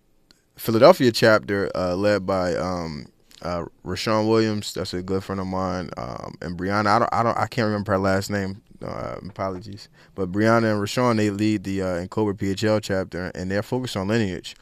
[0.57, 3.07] Philadelphia chapter, uh, led by um,
[3.43, 6.87] uh, Rashawn Williams, that's a good friend of mine, um, and Brianna.
[6.87, 8.63] I don't, I don't, I can't remember her last name.
[8.85, 9.89] Uh, apologies.
[10.15, 14.55] But Brianna and Rashawn, they lead the uh, PHL chapter, and they're focused on lineage.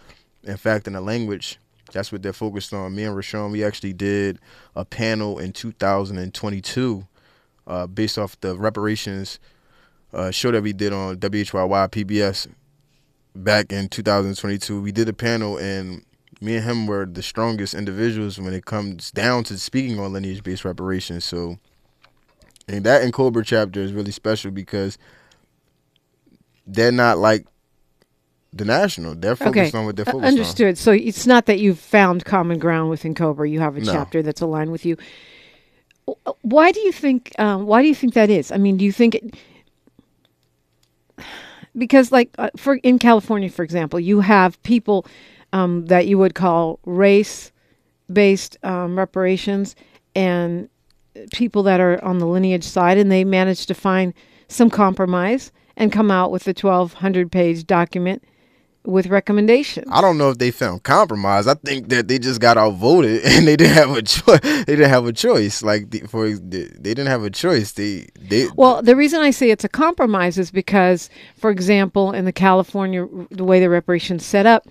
[0.45, 1.59] In fact, in the language,
[1.93, 2.95] that's what they're focused on.
[2.95, 4.39] Me and Rashawn, we actually did
[4.77, 7.07] a panel in 2022
[7.67, 9.39] uh, based off the reparations
[10.13, 12.49] uh, show that we did on WHYY PBS
[13.35, 14.81] back in 2022.
[14.81, 16.05] We did a panel, and
[16.41, 20.65] me and him were the strongest individuals when it comes down to speaking on lineage-based
[20.65, 21.25] reparations.
[21.25, 21.59] So
[22.69, 24.97] and that NCOBRA chapter is really special because
[26.67, 27.47] they're not like
[28.53, 29.17] the national.
[29.17, 29.79] They're focused okay.
[29.79, 30.65] on what they're focused Understood.
[30.65, 30.69] On.
[30.69, 30.79] Understood.
[30.79, 33.51] So it's not that you've found common ground within NCOBRA.
[33.51, 33.93] You have a no.
[33.93, 34.97] chapter that's aligned with you.
[36.43, 37.33] Why do you think?
[37.39, 38.53] Um, why do you think that is?
[38.53, 39.35] I mean, do you think it?
[41.77, 45.07] Because, like, uh, for in California, for example, you have people
[45.53, 49.75] um, that you would call race-based um, reparations,
[50.15, 50.69] and
[51.33, 54.15] people that are on the lineage side, and they managed to find
[54.49, 58.23] some compromise and come out with a 1,200 page document
[58.85, 59.87] with recommendations.
[59.91, 61.47] I don't know if they found compromise.
[61.47, 64.41] I think that they just got outvoted and they didn't have a choice.
[64.65, 65.63] They didn't have a choice.
[65.63, 67.73] Like the, for they didn't have a choice.
[67.73, 68.49] They they.
[68.57, 73.07] Well, the reason I say it's a compromise is because, for example, in the California
[73.31, 74.67] the way the reparations set up,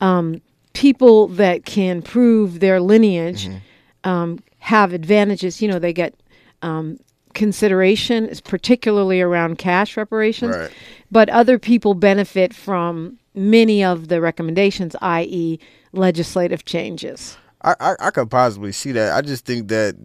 [0.00, 0.40] um,
[0.72, 3.48] people that can prove their lineage.
[3.48, 3.58] Mm-hmm.
[4.04, 5.60] Um, have advantages.
[5.60, 6.14] You know, they get
[6.62, 6.98] um,
[7.34, 10.70] consideration, particularly around cash reparations, right.
[11.10, 15.58] but other people benefit from many of the recommendations, i.e.,
[15.92, 17.36] legislative changes.
[17.62, 19.16] I, I, I could possibly see that.
[19.16, 19.96] I just think that,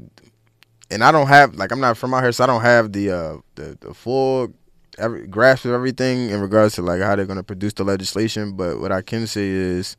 [0.90, 3.12] and I don't have like I'm not from out here, so I don't have the
[3.12, 4.54] uh, the, the full
[4.98, 8.54] every, grasp of everything in regards to like how they're going to produce the legislation.
[8.54, 9.98] But what I can say is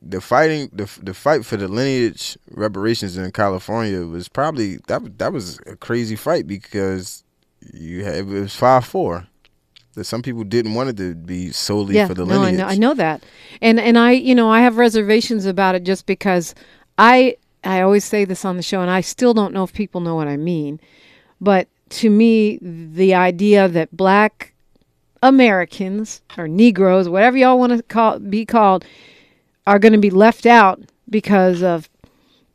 [0.00, 5.32] the fighting the the fight for the lineage reparations in California was probably that that
[5.32, 7.22] was a crazy fight because
[7.72, 9.28] you had it was five four.
[9.94, 12.56] That some people didn't want it to be solely yeah, for the lineage.
[12.56, 13.22] No, I know, I know that,
[13.60, 16.54] and and I you know I have reservations about it just because
[16.96, 20.00] I I always say this on the show, and I still don't know if people
[20.00, 20.80] know what I mean,
[21.40, 24.54] but to me the idea that black
[25.22, 28.84] Americans or Negroes, whatever y'all want to call be called
[29.66, 31.88] are going to be left out because of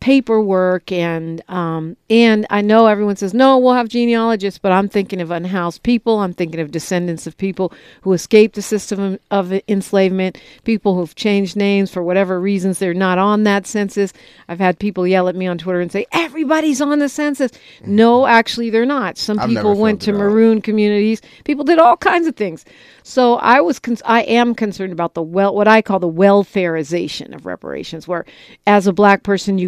[0.07, 5.19] paperwork and um, and I know everyone says no we'll have genealogists but I'm thinking
[5.19, 6.19] of unhoused people.
[6.19, 11.57] I'm thinking of descendants of people who escaped the system of enslavement people who've changed
[11.57, 14.13] names for whatever reasons they're not on that census.
[14.47, 17.51] I've had people yell at me on Twitter and say everybody's on the census.
[17.85, 19.17] No actually they're not.
[19.17, 21.21] Some I've people went to maroon communities.
[21.43, 22.63] People did all kinds of things.
[23.03, 27.35] So I was con- I am concerned about the well what I call the welfareization
[27.35, 28.25] of reparations, where
[28.65, 29.67] as a black person you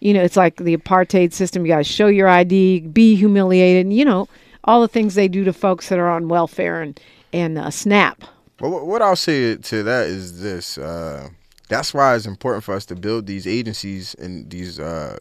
[0.00, 1.64] you know it's like the apartheid system.
[1.64, 4.28] You gotta show your ID, be humiliated, and, you know
[4.64, 7.00] all the things they do to folks that are on welfare and
[7.32, 8.24] and uh, SNAP.
[8.60, 11.28] Well, what I'll say to that is this: uh,
[11.68, 15.18] that's why it's important for us to build these agencies and these uh,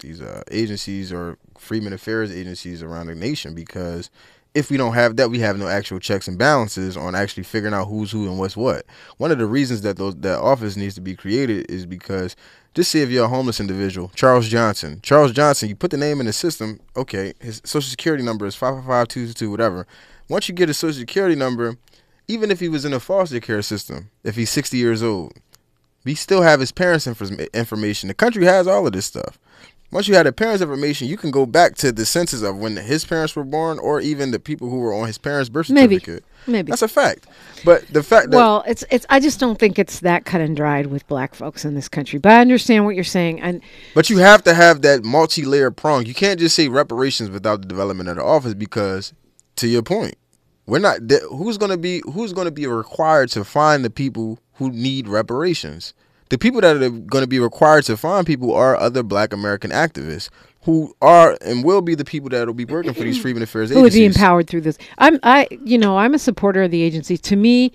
[0.00, 4.10] these uh, agencies or Freedmen Affairs agencies around the nation because
[4.54, 7.74] if we don't have that, we have no actual checks and balances on actually figuring
[7.74, 8.86] out who's who and what's what.
[9.18, 12.36] One of the reasons that those that office needs to be created is because
[12.76, 15.00] just say if you're a homeless individual, Charles Johnson.
[15.02, 18.54] Charles Johnson, you put the name in the system, okay, his social security number is
[18.54, 19.86] five five five two two whatever.
[20.28, 21.78] once you get a social security number,
[22.28, 25.32] even if he was in a foster care system, if he's 60 years old,
[26.04, 28.08] we still have his parents' information.
[28.08, 29.38] The country has all of this stuff.
[29.96, 32.76] Once you have the parents' information, you can go back to the census of when
[32.76, 36.22] his parents were born, or even the people who were on his parents' birth certificate.
[36.46, 37.26] Maybe, maybe that's a fact.
[37.64, 39.06] But the fact that well, it's it's.
[39.08, 42.18] I just don't think it's that cut and dried with black folks in this country.
[42.18, 43.62] But I understand what you're saying, and
[43.94, 46.04] but you have to have that multi-layer prong.
[46.04, 49.14] You can't just say reparations without the development of the office because,
[49.56, 50.16] to your point,
[50.66, 50.98] we're not.
[51.30, 55.08] Who's going to be who's going to be required to find the people who need
[55.08, 55.94] reparations?
[56.28, 59.70] The people that are going to be required to find people are other black American
[59.70, 60.28] activists
[60.62, 63.70] who are and will be the people that will be working for these Freedmen Affairs
[63.70, 63.76] agencies.
[63.76, 64.76] Who would be empowered through this.
[64.98, 67.16] I'm I you know, I'm a supporter of the agency.
[67.16, 67.72] To me,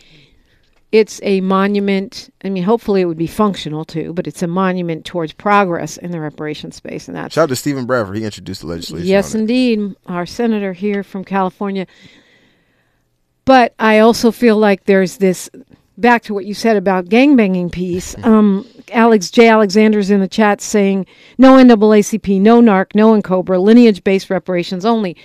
[0.91, 2.29] it's a monument.
[2.43, 6.11] I mean, hopefully it would be functional too, but it's a monument towards progress in
[6.11, 7.07] the reparation space.
[7.07, 7.31] And that.
[7.31, 8.17] shout out to Steven Bradford.
[8.17, 9.07] He introduced the legislation.
[9.07, 11.87] Yes, indeed, our senator here from California.
[13.45, 15.49] But I also feel like there's this
[15.97, 18.15] back to what you said about gangbanging piece.
[18.31, 19.49] Um, Alex J.
[19.49, 21.05] Alexander's in the chat saying
[21.37, 25.17] no NAACP, no NARC, no NCOBRA, lineage based reparations only.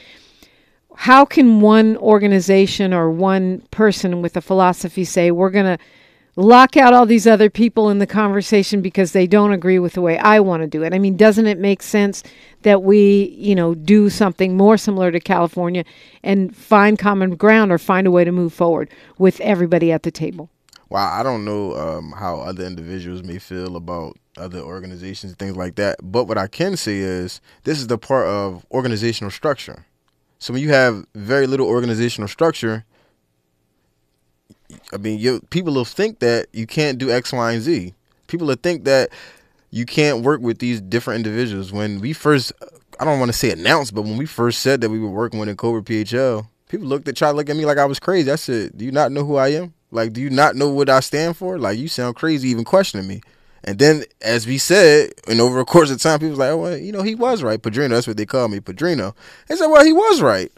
[0.96, 5.84] How can one organization or one person with a philosophy say we're going to
[6.36, 10.02] lock out all these other people in the conversation because they don't agree with the
[10.02, 10.94] way I want to do it?
[10.94, 12.22] I mean, doesn't it make sense
[12.62, 15.84] that we, you know, do something more similar to California
[16.22, 20.10] and find common ground or find a way to move forward with everybody at the
[20.10, 20.50] table?
[20.88, 25.56] Well, I don't know um, how other individuals may feel about other organizations and things
[25.56, 25.98] like that.
[26.02, 29.84] But what I can say is this is the part of organizational structure.
[30.38, 32.84] So when you have very little organizational structure,
[34.92, 37.94] I mean, you, people will think that you can't do X, Y, and Z.
[38.26, 39.10] People will think that
[39.70, 41.72] you can't work with these different individuals.
[41.72, 42.52] When we first,
[43.00, 45.40] I don't want to say announced, but when we first said that we were working
[45.40, 48.30] with NCOBRA PHL, people looked at, tried to look at me like I was crazy.
[48.30, 50.88] I said, "Do you not know who I am?" Like, do you not know what
[50.88, 51.58] I stand for?
[51.58, 53.20] Like, you sound crazy even questioning me.
[53.64, 56.56] And then, as we said, and over a course of time, people was like, oh,
[56.58, 57.60] well, you know, he was right.
[57.60, 59.14] Padrino, that's what they call me, Padrino.
[59.48, 60.52] They said, well, he was right.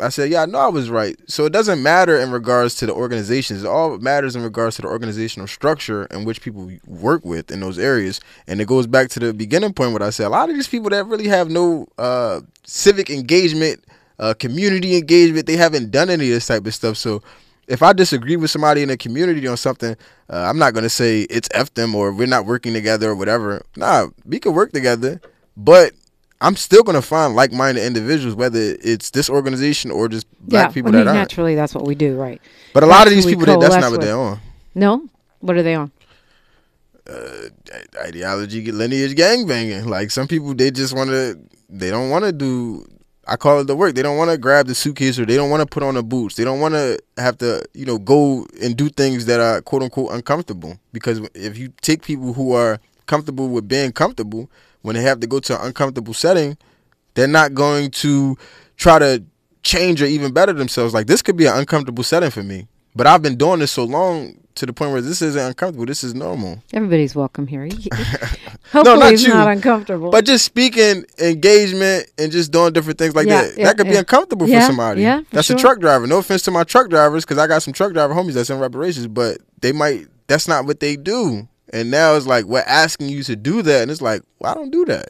[0.00, 1.16] I said, yeah, I know I was right.
[1.28, 3.62] So it doesn't matter in regards to the organizations.
[3.62, 7.60] It all matters in regards to the organizational structure in which people work with in
[7.60, 8.20] those areas.
[8.48, 10.26] And it goes back to the beginning point what I said.
[10.26, 13.84] A lot of these people that really have no uh, civic engagement,
[14.18, 16.96] uh, community engagement, they haven't done any of this type of stuff.
[16.96, 17.22] So
[17.66, 19.96] if I disagree with somebody in the community on something,
[20.30, 23.62] uh, I'm not gonna say it's f them or we're not working together or whatever.
[23.76, 25.20] Nah, we can work together,
[25.56, 25.92] but
[26.40, 30.90] I'm still gonna find like-minded individuals, whether it's this organization or just black yeah, people
[30.90, 31.30] I mean, that aren't.
[31.30, 32.40] Naturally, that's what we do, right?
[32.72, 34.40] But a that's lot of these people, that, that's not what they're on.
[34.74, 35.08] No,
[35.40, 35.90] what are they on?
[37.08, 37.48] Uh,
[37.98, 39.86] ideology, lineage, gang banging.
[39.86, 41.38] Like some people, they just want to.
[41.68, 42.86] They don't want to do
[43.26, 43.94] I call it the work.
[43.94, 46.02] They don't want to grab the suitcase or they don't want to put on the
[46.02, 46.34] boots.
[46.36, 49.82] They don't want to have to, you know, go and do things that are quote
[49.82, 50.78] unquote uncomfortable.
[50.92, 54.50] Because if you take people who are comfortable with being comfortable,
[54.82, 56.56] when they have to go to an uncomfortable setting,
[57.14, 58.36] they're not going to
[58.76, 59.22] try to
[59.62, 60.92] change or even better themselves.
[60.92, 62.68] Like this could be an uncomfortable setting for me.
[62.94, 65.86] But I've been doing this so long to the point where this isn't uncomfortable.
[65.86, 66.62] This is normal.
[66.72, 67.64] Everybody's welcome here.
[68.72, 70.10] Hopefully, no, not it's you, not uncomfortable.
[70.10, 73.86] But just speaking engagement and just doing different things like yeah, that, yeah, that could
[73.86, 73.92] yeah.
[73.92, 75.02] be uncomfortable for somebody.
[75.02, 75.56] Yeah, for that's sure.
[75.56, 76.06] a truck driver.
[76.06, 78.58] No offense to my truck drivers, because I got some truck driver homies that's in
[78.58, 80.06] reparations, but they might.
[80.26, 81.48] That's not what they do.
[81.72, 84.54] And now it's like we're asking you to do that, and it's like, well, I
[84.54, 85.08] don't do that.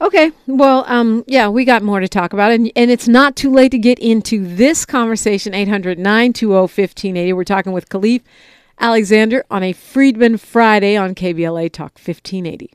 [0.00, 0.32] Okay.
[0.46, 2.52] Well, um, yeah, we got more to talk about.
[2.52, 5.54] And, and it's not too late to get into this conversation.
[5.54, 7.32] 800 920 1580.
[7.32, 8.22] We're talking with Khaleef
[8.80, 12.70] Alexander on a Freedmen Friday on KBLA Talk 1580.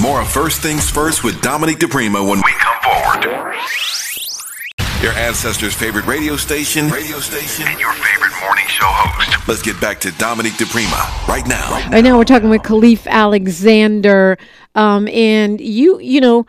[0.00, 3.54] More of First Things First with Dominique DiPrima when we come forward.
[5.00, 9.46] Your ancestors' favorite radio station, radio station, and your favorite morning show host.
[9.46, 11.70] Let's get back to Dominique DiPrima right now.
[11.70, 14.38] Right now, right now we're talking with Khaleef Alexander.
[14.74, 16.46] Um, and you, you know,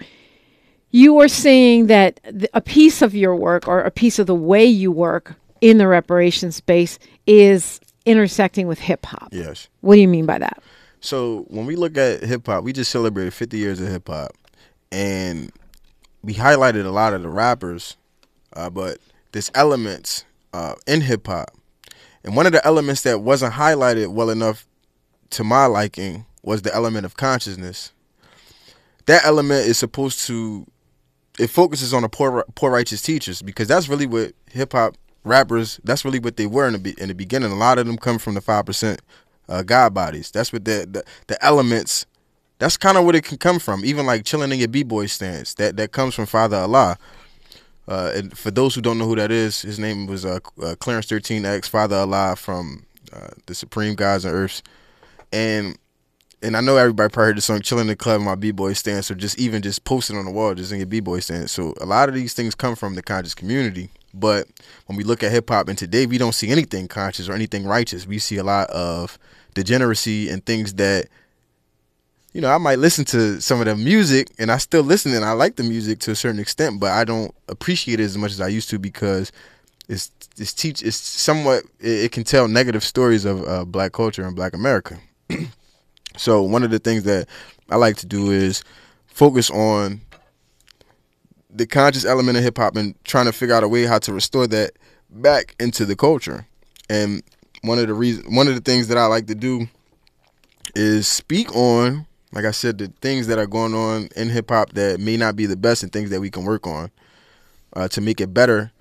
[0.95, 2.21] you are seeing that
[2.53, 5.88] a piece of your work or a piece of the way you work in the
[5.89, 9.27] reparation space is intersecting with hip hop.
[9.34, 9.67] Yes.
[9.81, 10.63] What do you mean by that?
[11.01, 14.31] So when we look at hip hop, we just celebrated 50 years of hip hop,
[14.89, 15.51] and
[16.23, 17.97] we highlighted a lot of the rappers,
[18.53, 18.99] uh, but
[19.34, 20.23] there's elements
[20.54, 21.58] uh, in hip hop,
[22.23, 24.65] and one of the elements that wasn't highlighted well enough
[25.31, 27.91] to my liking was the element of consciousness.
[29.08, 30.65] That element is supposed to
[31.40, 35.79] it focuses on the poor poor righteous teachers because that's really what hip hop rappers
[35.83, 37.52] that's really what they were in the in the beginning.
[37.52, 39.02] A lot of them come from the five percent
[39.50, 40.31] uh, God bodies.
[40.31, 42.06] That's what the the, the elements.
[42.58, 43.83] That's kind of what it can come from.
[43.83, 45.56] Even like chilling in your b boy stance.
[45.56, 46.98] That that comes from Father Allah.
[47.88, 50.73] Uh, and for those who don't know who that is, his name was uh, uh,
[50.79, 52.83] Clarence 13X, Father Allah from
[53.13, 54.63] uh, the Supreme Gods and Earths.
[55.31, 55.77] And
[56.46, 58.73] and I know everybody probably heard the song "Chilling in the Club" my b boy
[58.73, 61.52] stance, or just even just posting on the wall, just in your b boy stance.
[61.52, 63.89] So a lot of these things come from the conscious community.
[64.13, 64.48] But
[64.85, 67.65] when we look at hip hop and today, we don't see anything conscious or anything
[67.65, 68.06] righteous.
[68.06, 69.17] We see a lot of
[69.56, 71.08] degeneracy and things that
[72.31, 75.23] you know, I might listen to some of the music and I still listen and
[75.23, 78.31] I like the music to a certain extent, but I don't appreciate it as much
[78.31, 79.31] as I used to because
[79.87, 84.25] it's it's teach it's somewhat it, it can tell negative stories of uh, black culture
[84.25, 85.00] and black America.
[86.18, 87.28] so one of the things that
[87.70, 88.63] I like to do is
[89.08, 90.02] focus on
[91.50, 94.13] the conscious element of hip hop and trying to figure out a way how to
[94.13, 94.72] restore that
[95.10, 96.46] back into the culture.
[96.90, 97.24] And
[97.62, 99.68] one of the reasons one of the things that I like to do
[100.76, 102.06] is speak on
[102.36, 105.38] like I said, the things that are going on in hip hop that may not
[105.38, 106.92] be the best and things that we can work on
[107.74, 108.72] uh, to make it better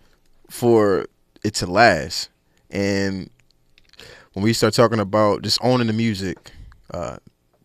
[0.51, 1.07] for
[1.45, 2.31] it to last.
[2.71, 3.31] And
[4.33, 6.51] when we start talking about just owning the music,
[6.95, 7.17] uh,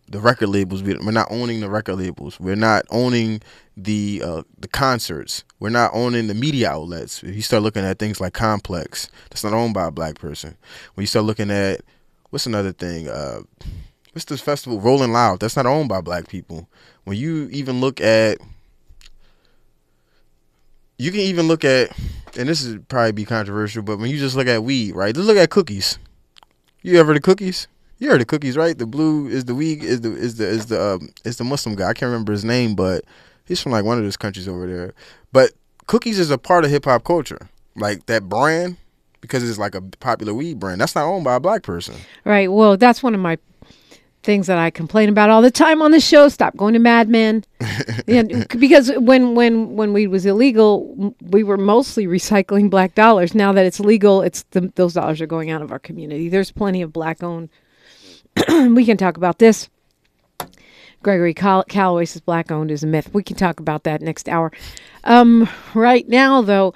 [0.08, 2.40] the record labels, we're not owning the record labels.
[2.40, 3.42] We're not owning
[3.76, 5.44] the uh, the concerts.
[5.60, 7.22] We're not owning the media outlets.
[7.22, 10.56] If you start looking at things like Complex, that's not owned by a black person.
[10.94, 11.82] When you start looking at
[12.30, 13.42] what's another thing, uh,
[14.12, 16.68] what's this festival rolling loud that's not owned by black people
[17.04, 18.38] when you even look at
[20.98, 21.96] you can even look at
[22.36, 25.26] and this is probably be controversial but when you just look at weed right let's
[25.26, 25.98] look at cookies
[26.82, 27.68] you ever the cookies
[28.00, 30.66] you heard the cookies right the blue is the weed is the is the is
[30.66, 33.04] the um, is the muslim guy i can't remember his name but
[33.46, 34.92] he's from like one of those countries over there
[35.32, 35.52] but
[35.86, 38.76] cookies is a part of hip-hop culture like that brand
[39.20, 41.94] because it's like a popular weed brand that's not owned by a black person
[42.24, 43.38] right well that's one of my
[44.22, 46.28] things that I complain about all the time on the show.
[46.28, 47.44] Stop going to MedMen,
[48.60, 53.34] because when when when weed was illegal, we were mostly recycling black dollars.
[53.34, 56.28] Now that it's legal, it's the, those dollars are going out of our community.
[56.28, 57.48] There's plenty of black owned.
[58.74, 59.68] we can talk about this.
[61.02, 61.64] Gregory Call-
[62.26, 63.10] black owned is a myth.
[63.12, 64.52] We can talk about that next hour.
[65.04, 66.74] Um, right now, though,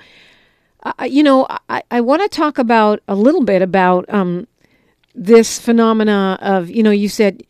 [1.04, 4.46] you know, I, I want to talk about a little bit about um,
[5.14, 7.42] this phenomena of, you know, you said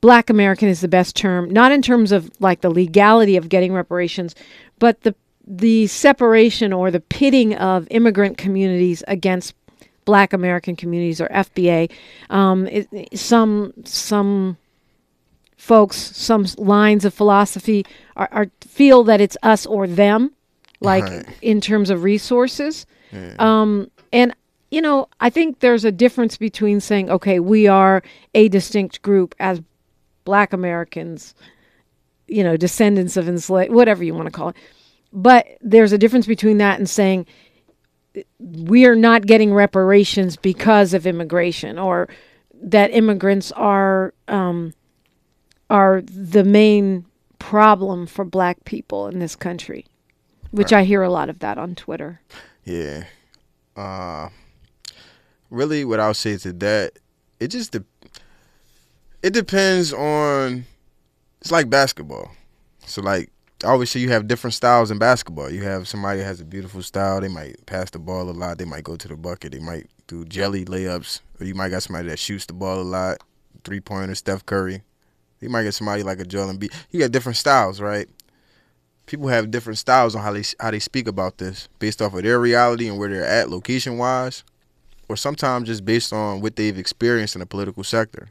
[0.00, 3.72] black American is the best term, not in terms of like the legality of getting
[3.72, 4.34] reparations,
[4.78, 5.14] but the
[5.48, 9.54] the separation or the pitting of immigrant communities against
[10.06, 11.90] black American communities or FBA.
[12.30, 12.88] Um, it,
[13.18, 14.56] some some
[15.58, 17.84] folks, some lines of philosophy
[18.16, 20.30] are, are, feel that it's us or them,
[20.80, 21.26] like right.
[21.42, 22.86] in terms of resources.
[23.12, 23.34] Yeah.
[23.38, 24.34] Um, and
[24.70, 28.02] you know, I think there's a difference between saying, okay, we are
[28.34, 29.60] a distinct group as
[30.24, 31.34] black Americans,
[32.26, 34.56] you know, descendants of enslaved, whatever you want to call it.
[35.12, 37.26] But there's a difference between that and saying
[38.38, 42.08] we are not getting reparations because of immigration or
[42.54, 44.72] that immigrants are um,
[45.68, 47.04] are the main
[47.38, 49.86] problem for black people in this country,
[50.50, 50.80] which right.
[50.80, 52.20] I hear a lot of that on Twitter.
[52.64, 53.04] Yeah.
[53.76, 54.30] Uh,
[55.50, 56.98] really what I'll say to that,
[57.40, 57.84] it just de-
[59.22, 60.64] it depends on
[61.40, 62.30] it's like basketball.
[62.86, 63.30] So like
[63.62, 65.50] Say you have different styles in basketball.
[65.50, 68.66] You have somebody has a beautiful style, they might pass the ball a lot, they
[68.66, 72.08] might go to the bucket, they might do jelly layups, or you might got somebody
[72.08, 73.22] that shoots the ball a lot,
[73.64, 74.82] three pointer, Steph Curry.
[75.40, 76.72] You might get somebody like a Joel Embiid.
[76.90, 78.08] You got different styles, right?
[79.06, 82.24] People have different styles on how they how they speak about this based off of
[82.24, 84.44] their reality and where they're at location wise
[85.08, 88.28] or sometimes just based on what they've experienced in the political sector.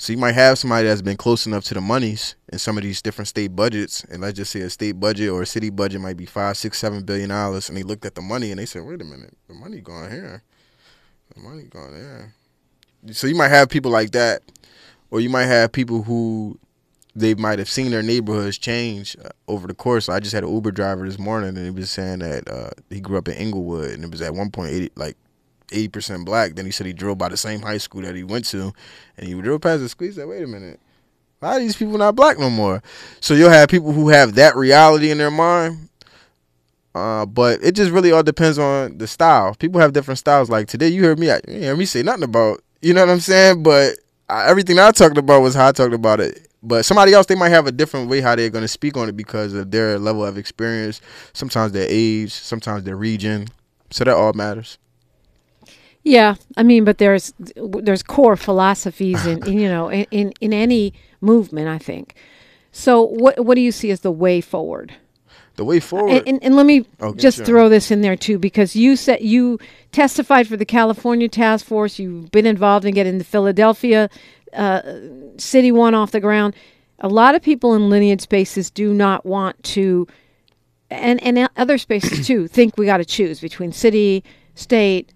[0.00, 2.84] So you might have somebody that's been close enough to the monies in some of
[2.84, 6.00] these different state budgets, and let's just say a state budget or a city budget
[6.00, 8.66] might be five, six, seven billion dollars, and they looked at the money and they
[8.66, 10.44] said, "Wait a minute, the money going here,
[11.34, 12.32] the money going there."
[13.10, 14.42] So you might have people like that,
[15.10, 16.60] or you might have people who
[17.16, 20.08] they might have seen their neighborhoods change uh, over the course.
[20.08, 23.00] I just had an Uber driver this morning, and he was saying that uh, he
[23.00, 25.16] grew up in Inglewood, and it was at one point like
[25.72, 26.54] eighty percent black.
[26.54, 28.72] Then he said he drove by the same high school that he went to,
[29.16, 30.04] and he drove past the.
[30.04, 30.80] He said, "Wait a minute,
[31.40, 32.82] why are these people not black no more?"
[33.20, 35.88] So you'll have people who have that reality in their mind.
[36.94, 39.54] Uh, but it just really all depends on the style.
[39.54, 40.50] People have different styles.
[40.50, 43.12] Like today, you heard me, I, you heard me say nothing about, you know what
[43.12, 43.62] I'm saying?
[43.62, 43.98] But
[44.28, 46.48] I, everything I talked about was how I talked about it.
[46.60, 49.08] But somebody else, they might have a different way how they're going to speak on
[49.08, 51.00] it because of their level of experience.
[51.34, 53.46] Sometimes their age, sometimes their region.
[53.90, 54.78] So that all matters.
[56.04, 60.94] Yeah, I mean, but there's there's core philosophies in, in you know in, in any
[61.20, 61.68] movement.
[61.68, 62.14] I think.
[62.72, 64.94] So what what do you see as the way forward?
[65.58, 66.12] the way forward.
[66.12, 67.46] And, and, and let me okay, just sure.
[67.46, 69.58] throw this in there too, because you said you
[69.92, 71.98] testified for the California task force.
[71.98, 74.08] You've been involved in getting the Philadelphia
[74.54, 74.82] uh,
[75.36, 76.54] city one off the ground.
[77.00, 80.06] A lot of people in lineage spaces do not want to,
[80.90, 84.24] and and other spaces too, think we got to choose between city,
[84.54, 85.12] state,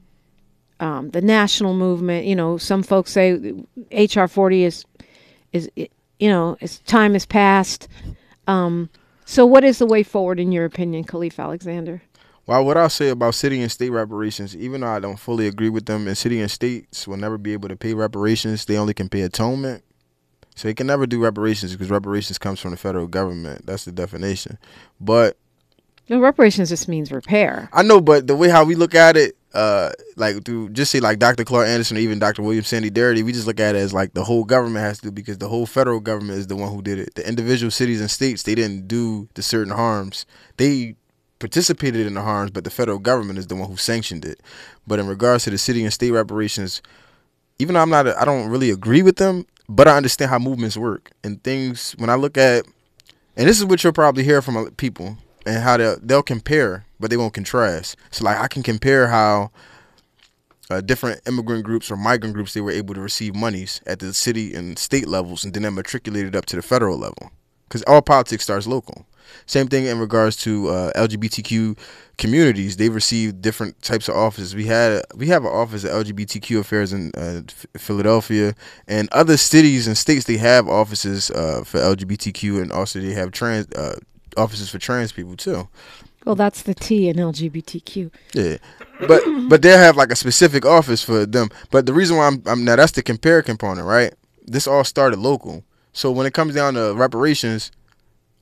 [0.82, 2.26] um, the national movement.
[2.26, 3.54] You know, some folks say
[3.90, 4.84] HR forty is
[5.52, 5.70] is
[6.22, 7.88] you know, its time has passed.
[8.46, 8.90] Um,
[9.24, 12.00] so, what is the way forward, in your opinion, Khaleef Alexander?
[12.46, 15.68] Well, what I'll say about city and state reparations, even though I don't fully agree
[15.68, 18.94] with them, and city and states will never be able to pay reparations, they only
[18.94, 19.82] can pay atonement.
[20.54, 23.66] So they can never do reparations because reparations comes from the federal government.
[23.66, 24.58] That's the definition.
[25.00, 25.36] But
[26.08, 27.68] no, reparations just means repair.
[27.72, 31.00] I know, but the way how we look at it, uh, like through just say
[31.00, 31.44] like Dr.
[31.44, 32.42] Claud Anderson or even Dr.
[32.42, 35.06] William Sandy Darity, we just look at it as like the whole government has to
[35.08, 37.14] do because the whole federal government is the one who did it.
[37.14, 40.26] The individual cities and states they didn't do the certain harms.
[40.56, 40.96] They
[41.38, 44.40] participated in the harms, but the federal government is the one who sanctioned it.
[44.86, 46.80] But in regards to the city and state reparations,
[47.58, 50.76] even though I'm not, I don't really agree with them, but I understand how movements
[50.76, 51.94] work and things.
[51.98, 52.64] When I look at,
[53.36, 57.10] and this is what you'll probably hear from people and how they'll, they'll compare but
[57.10, 57.96] they won't contrast.
[58.10, 59.50] So like I can compare how
[60.70, 64.14] uh, different immigrant groups or migrant groups they were able to receive monies at the
[64.14, 67.30] city and state levels, and then that matriculated up to the federal level.
[67.68, 69.06] Because all politics starts local.
[69.46, 71.78] Same thing in regards to uh, LGBTQ
[72.18, 72.76] communities.
[72.76, 74.54] They've received different types of offices.
[74.54, 77.42] We had we have an office at LGBTQ affairs in uh,
[77.76, 78.54] Philadelphia
[78.86, 80.26] and other cities and states.
[80.26, 83.96] They have offices uh, for LGBTQ and also they have trans uh,
[84.36, 85.68] offices for trans people too.
[86.24, 88.10] Well, that's the T in LGBTQ.
[88.34, 88.56] Yeah,
[89.06, 91.48] but but they'll have like a specific office for them.
[91.70, 94.14] But the reason why I'm, I'm now that's the compare component, right?
[94.46, 95.64] This all started local.
[95.92, 97.70] So when it comes down to reparations,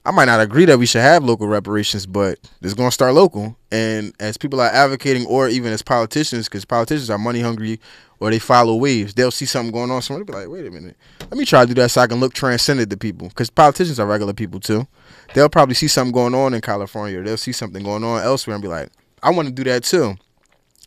[0.05, 3.13] I might not agree that we should have local reparations, but it's going to start
[3.15, 3.57] local.
[3.71, 7.81] And as people are advocating, or even as politicians, because politicians are money hungry
[8.21, 10.25] or they follow waves, they'll see something going on somewhere.
[10.25, 12.21] They'll be like, wait a minute, let me try to do that so I can
[12.21, 13.29] look transcended to people.
[13.29, 14.87] Because politicians are regular people too
[15.35, 18.55] they'll probably see something going on in California or they'll see something going on elsewhere
[18.55, 18.91] and be like,
[19.23, 20.17] I want to do that too.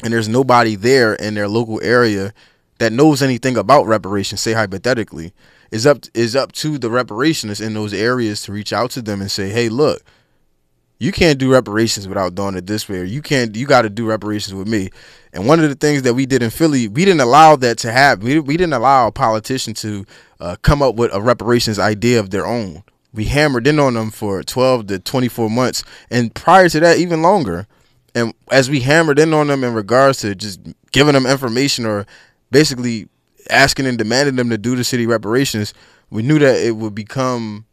[0.03, 2.33] And there's nobody there in their local area
[2.79, 5.33] that knows anything about reparations, say hypothetically.
[5.71, 9.21] Is up is up to the reparationists in those areas to reach out to them
[9.21, 10.03] and say, Hey, look,
[10.99, 14.05] you can't do reparations without doing it this way, or you can't you gotta do
[14.05, 14.89] reparations with me.
[15.33, 17.91] And one of the things that we did in Philly, we didn't allow that to
[17.91, 18.25] happen.
[18.25, 20.05] We, we didn't allow a politician to
[20.39, 22.83] uh, come up with a reparations idea of their own
[23.13, 27.21] we hammered in on them for 12 to 24 months and prior to that even
[27.21, 27.67] longer
[28.15, 30.59] and as we hammered in on them in regards to just
[30.91, 32.05] giving them information or
[32.51, 33.07] basically
[33.49, 35.73] asking and demanding them to do the city reparations
[36.09, 37.65] we knew that it would become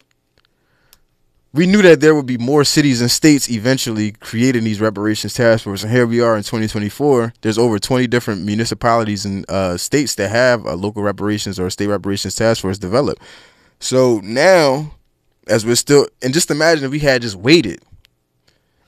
[1.53, 5.63] we knew that there would be more cities and states eventually creating these reparations task
[5.65, 10.15] force and here we are in 2024 there's over 20 different municipalities and uh, states
[10.15, 13.21] that have a local reparations or state reparations task force developed
[13.79, 14.91] so now
[15.47, 17.81] as we're still and just imagine if we had just waited.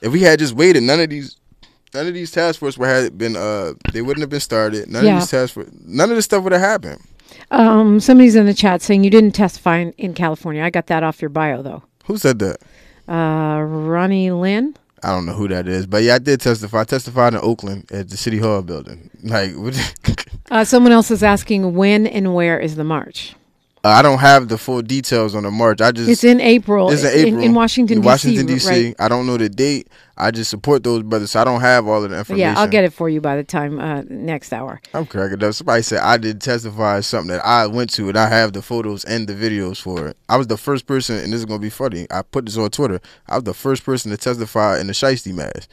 [0.00, 1.36] If we had just waited, none of these
[1.92, 4.88] none of these task force would have been uh they wouldn't have been started.
[4.88, 5.14] None yeah.
[5.14, 7.00] of these task force none of this stuff would have happened.
[7.50, 10.62] Um somebody's in the chat saying you didn't testify in, in California.
[10.62, 11.82] I got that off your bio though.
[12.04, 12.58] Who said that?
[13.08, 14.76] Uh Ronnie Lynn.
[15.02, 16.80] I don't know who that is, but yeah, I did testify.
[16.80, 19.10] I testified in Oakland at the City Hall building.
[19.24, 19.52] Like,
[20.50, 23.34] uh, someone else is asking when and where is the march?
[23.84, 25.82] I don't have the full details on the march.
[25.82, 26.90] I just it's in April.
[26.90, 28.06] It's in April in, in Washington, D.C.
[28.06, 28.86] Washington D.C.
[28.86, 28.94] Right?
[28.98, 29.88] I don't know the date.
[30.16, 32.40] I just support those brothers, so I don't have all of the information.
[32.40, 34.80] Yeah, I'll get it for you by the time uh, next hour.
[34.94, 35.52] I'm cracking up.
[35.52, 39.04] Somebody said I did testify something that I went to, and I have the photos
[39.04, 40.16] and the videos for it.
[40.30, 42.06] I was the first person, and this is gonna be funny.
[42.10, 43.00] I put this on Twitter.
[43.28, 45.68] I was the first person to testify in the shiesty mask.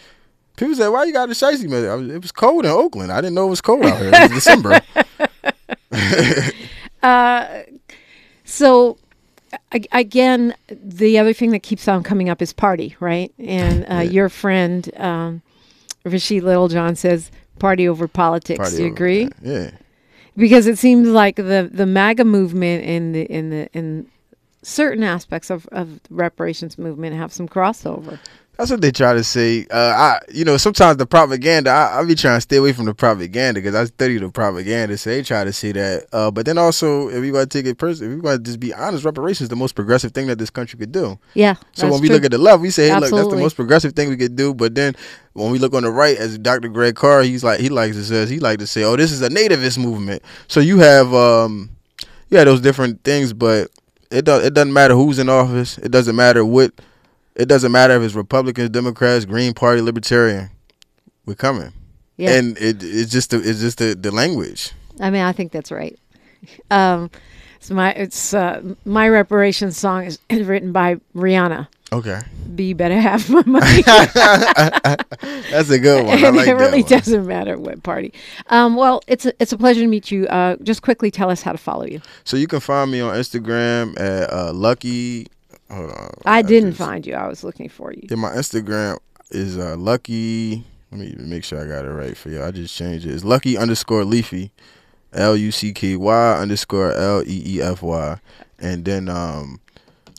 [0.57, 3.12] People said, "Why you got the shiesty mask?" Was, it was cold in Oakland.
[3.12, 4.12] I didn't know it was cold out here.
[4.14, 4.82] It was December.
[7.03, 7.62] uh,
[8.52, 8.97] so
[9.91, 13.34] again, the other thing that keeps on coming up is party, right?
[13.39, 14.02] And uh, yeah.
[14.02, 15.41] your friend um,
[16.04, 18.60] Rashid Littlejohn says party over politics.
[18.60, 19.30] Party Do you agree?
[19.41, 19.72] Yeah.
[20.36, 24.08] Because it seems like the the MAGA movement and the in the in
[24.64, 28.20] certain aspects of, of the reparations movement have some crossover.
[28.58, 29.66] That's what they try to say.
[29.72, 31.72] Uh, I, you know, sometimes the propaganda.
[31.72, 34.97] I, I be trying to stay away from the propaganda because I study the propaganda.
[34.97, 36.08] So they try to say that.
[36.14, 38.49] Uh, but then also, if we want to take it personally, if we want to
[38.49, 41.18] just be honest, reparations is the most progressive thing that this country could do.
[41.34, 41.56] Yeah.
[41.72, 42.18] So when we true.
[42.18, 43.18] look at the left, we say, hey, Absolutely.
[43.18, 44.54] look, that's the most progressive thing we could do.
[44.54, 44.95] But then
[45.34, 46.68] when we look on the right, as Dr.
[46.68, 49.22] Greg Carr, he's like he likes to says he like to say, oh, this is
[49.22, 50.22] a nativist movement.
[50.47, 51.72] So you have um,
[52.30, 53.70] yeah, those different things, but
[54.12, 55.78] it does it doesn't matter who's in office.
[55.78, 56.74] It doesn't matter what
[57.36, 60.50] It doesn't matter if it's Republicans, Democrats, Green Party, Libertarian.
[61.26, 61.72] We're coming.
[62.18, 62.32] Yeah.
[62.32, 64.72] And it, it's just the, it's just the, the language.
[65.00, 65.98] I mean, I think that's right.
[66.72, 67.12] Um,
[67.58, 71.68] it's my it's uh, my reparations song is written by Rihanna.
[71.94, 72.20] Okay.
[72.56, 73.82] Be better have my money.
[73.84, 76.24] That's a good one.
[76.24, 78.14] I like it really doesn't matter what party.
[78.48, 80.26] Um, well, it's a, it's a pleasure to meet you.
[80.28, 82.02] Uh, just quickly tell us how to follow you.
[82.24, 85.28] So you can find me on Instagram at uh, Lucky.
[85.72, 86.11] Hold on.
[86.26, 87.15] I didn't find you.
[87.15, 88.07] I was looking for you.
[88.09, 88.97] Yeah, my Instagram
[89.30, 90.65] is uh, Lucky.
[90.91, 92.43] Let me make sure I got it right for you.
[92.43, 93.13] I just changed it.
[93.13, 94.51] It's Lucky underscore Leafy,
[95.13, 98.19] L U C K Y underscore L E E F Y,
[98.59, 99.61] and then um,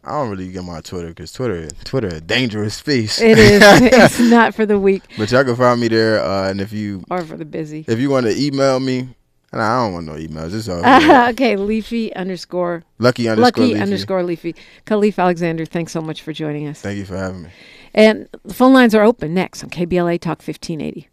[0.05, 3.21] I don't really get my Twitter because Twitter Twitter a dangerous space.
[3.21, 3.63] It is.
[3.65, 6.25] it's not for the weak but y'all can find me there.
[6.25, 7.85] Uh, and if you or for the busy.
[7.87, 9.11] if you want to email me,
[9.53, 10.55] and I don't want no emails.
[10.55, 13.81] It's all okay, leafy underscore Lucky underscore lucky Leafy.
[13.81, 14.55] underscore leafy.
[14.87, 16.81] Khaleef Alexander, thanks so much for joining us.
[16.81, 17.51] Thank you for having me.
[17.95, 21.09] And the phone lines are open next on KBLA Talk 1580.